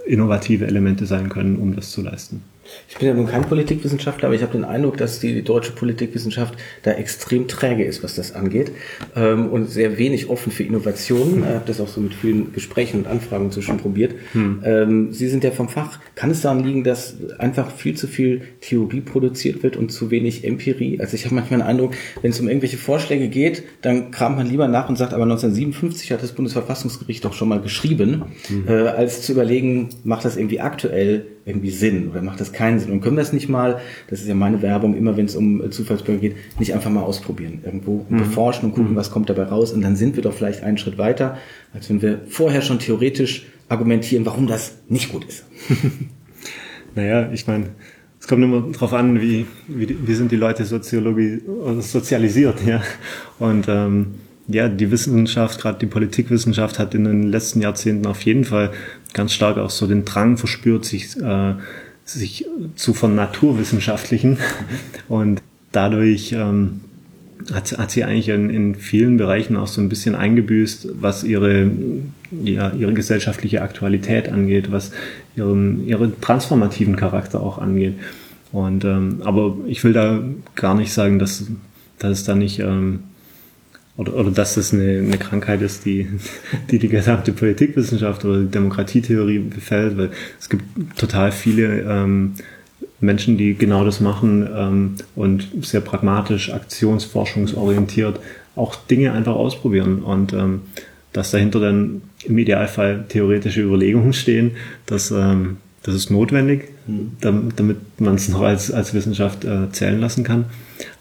[0.06, 2.42] innovative Elemente sein können, um das zu leisten.
[2.90, 6.56] Ich bin ja nun kein Politikwissenschaftler, aber ich habe den Eindruck, dass die deutsche Politikwissenschaft
[6.84, 8.72] da extrem träge ist, was das angeht
[9.16, 11.40] ähm, und sehr wenig offen für Innovationen.
[11.40, 14.14] Ich habe das auch so mit vielen Gesprächen und Anfragen zwischen probiert.
[14.34, 14.62] Hm.
[14.66, 16.00] Ähm, Sie sind ja vom Fach.
[16.16, 20.46] Kann es daran liegen, dass einfach viel zu viel Theorie produziert wird und zu wenig
[20.46, 21.00] Empirie?
[21.02, 24.48] Also ich habe manchmal den Eindruck, wenn es um irgendwelche Vorschläge geht, dann kramt man
[24.48, 28.68] lieber nach und sagt, aber 1957 hat das Bundesverfassungsgericht doch schon mal geschrieben, hm.
[28.68, 32.92] äh, als zu überlegen, macht das irgendwie aktuell irgendwie Sinn oder macht das keinen Sinn?
[32.92, 35.64] Und können wir das nicht mal, das ist ja meine Werbung, immer wenn es um
[35.64, 38.18] äh, Zufallsbürger geht, nicht einfach mal ausprobieren, irgendwo mhm.
[38.18, 38.96] beforschen und gucken, mhm.
[38.96, 41.38] was kommt dabei raus und dann sind wir doch vielleicht einen Schritt weiter,
[41.74, 45.46] als wenn wir vorher schon theoretisch argumentieren, warum das nicht gut ist.
[46.96, 47.70] naja, ich meine,
[48.20, 52.82] es kommt immer darauf an, wie, wie, wie sind die Leute sozialisiert, ja.
[53.40, 54.16] Und ähm,
[54.48, 58.72] ja, die Wissenschaft, gerade die Politikwissenschaft, hat in den letzten Jahrzehnten auf jeden Fall
[59.14, 61.56] ganz stark auch so den Drang verspürt, sich, äh,
[62.04, 62.46] sich
[62.76, 64.38] zu von Naturwissenschaftlichen.
[65.08, 65.42] Und
[65.72, 66.82] dadurch ähm,
[67.54, 71.70] hat, hat sie eigentlich in, in vielen Bereichen auch so ein bisschen eingebüßt, was ihre,
[72.44, 74.92] ja, ihre gesellschaftliche Aktualität angeht, was
[75.36, 77.96] ihren, ihren transformativen Charakter auch angeht.
[78.52, 80.24] Und ähm, aber ich will da
[80.56, 81.46] gar nicht sagen, dass,
[82.00, 83.00] dass es da nicht ähm,
[83.98, 86.08] oder, oder dass das eine, eine Krankheit ist, die,
[86.72, 90.64] die die gesamte Politikwissenschaft oder Demokratietheorie befällt, weil es gibt
[90.98, 92.34] total viele ähm,
[93.00, 98.20] Menschen, die genau das machen ähm, und sehr pragmatisch, aktionsforschungsorientiert
[98.56, 100.62] auch Dinge einfach ausprobieren und ähm,
[101.14, 104.52] dass dahinter dann im Idealfall theoretische Überlegungen stehen,
[104.86, 107.12] dass ähm, das ist notwendig, mhm.
[107.22, 110.46] damit, damit man es noch als, als Wissenschaft äh, zählen lassen kann.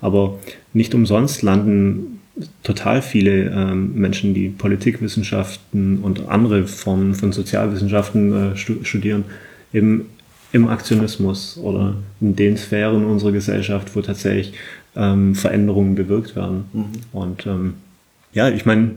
[0.01, 0.39] Aber
[0.73, 2.21] nicht umsonst landen
[2.63, 9.25] total viele ähm, Menschen, die Politikwissenschaften und andere Formen von Sozialwissenschaften äh, studieren,
[9.73, 10.07] eben
[10.55, 14.53] im Aktionismus oder in den Sphären unserer Gesellschaft, wo tatsächlich
[14.95, 16.65] ähm, Veränderungen bewirkt werden.
[16.73, 16.85] Mhm.
[17.13, 17.75] Und ähm,
[18.33, 18.93] ja, ich meine,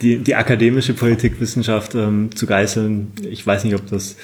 [0.00, 4.16] die, die akademische Politikwissenschaft ähm, zu geißeln, ich weiß nicht, ob das,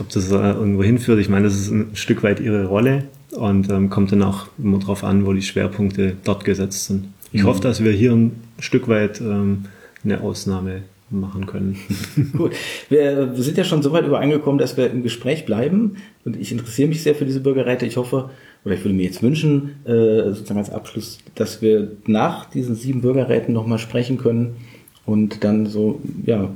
[0.00, 1.20] ob das äh, irgendwo hinführt.
[1.20, 4.80] Ich meine, das ist ein Stück weit ihre Rolle und ähm, kommt dann auch immer
[4.80, 7.06] darauf an, wo die Schwerpunkte dort gesetzt sind.
[7.30, 7.46] Ich mhm.
[7.46, 9.66] hoffe, dass wir hier ein Stück weit ähm,
[10.04, 10.82] eine Ausnahme
[11.20, 11.76] machen können.
[12.36, 12.52] Gut.
[12.88, 15.96] Wir sind ja schon so weit übereingekommen, dass wir im Gespräch bleiben.
[16.24, 17.86] Und ich interessiere mich sehr für diese Bürgerräte.
[17.86, 18.30] Ich hoffe,
[18.64, 23.00] oder ich würde mir jetzt wünschen, äh, sozusagen als Abschluss, dass wir nach diesen sieben
[23.02, 24.56] Bürgerräten nochmal sprechen können
[25.06, 26.50] und dann so, ja,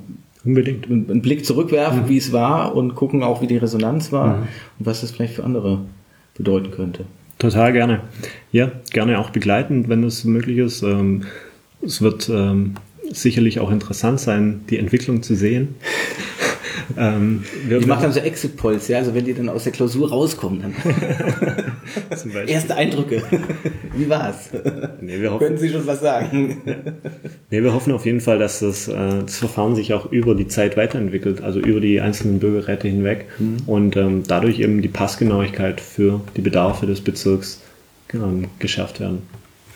[0.45, 2.09] unbedingt einen Blick zurückwerfen, mhm.
[2.09, 4.43] wie es war und gucken auch, wie die Resonanz war mhm.
[4.79, 5.81] und was das vielleicht für andere
[6.37, 7.05] bedeuten könnte.
[7.39, 8.01] Total gerne.
[8.51, 10.83] Ja, gerne auch begleitend, wenn es möglich ist.
[10.83, 11.23] Ähm,
[11.83, 12.75] es wird ähm,
[13.13, 15.77] sicherlich auch interessant sein, die Entwicklung zu sehen.
[16.97, 20.63] ähm, ich mache dann so Exit-Polls, ja, also wenn die dann aus der Klausur rauskommen,
[20.63, 20.75] dann
[22.47, 23.23] erste Eindrücke.
[23.95, 24.51] Wie war's?
[25.01, 26.63] Nee, wir hoffen, Können Sie schon was sagen?
[27.51, 30.49] nee, wir hoffen auf jeden Fall, dass das, äh, das Verfahren sich auch über die
[30.49, 33.57] Zeit weiterentwickelt, also über die einzelnen Bürgerräte hinweg mhm.
[33.67, 37.61] und ähm, dadurch eben die Passgenauigkeit für die Bedarfe des Bezirks
[38.15, 39.23] ähm, geschafft werden.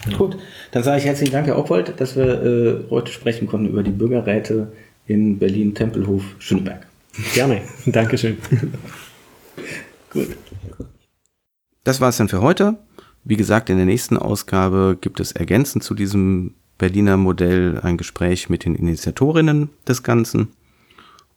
[0.09, 0.17] Ja.
[0.17, 0.37] Gut,
[0.73, 3.91] dann sage ich herzlichen Dank, Herr Oppold, dass wir äh, heute sprechen konnten über die
[3.91, 4.73] Bürgerräte
[5.07, 6.87] in Berlin-Tempelhof-Schöneberg.
[7.35, 8.39] Gerne, Dankeschön.
[10.11, 10.29] Gut.
[11.85, 12.79] Das war es dann für heute.
[13.25, 18.49] Wie gesagt, in der nächsten Ausgabe gibt es ergänzend zu diesem Berliner Modell ein Gespräch
[18.49, 20.49] mit den Initiatorinnen des Ganzen.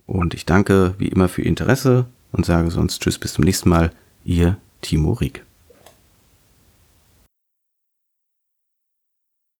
[0.07, 3.69] Und ich danke wie immer für Ihr Interesse und sage sonst Tschüss bis zum nächsten
[3.69, 3.91] Mal.
[4.23, 5.44] Ihr Timo Rieck.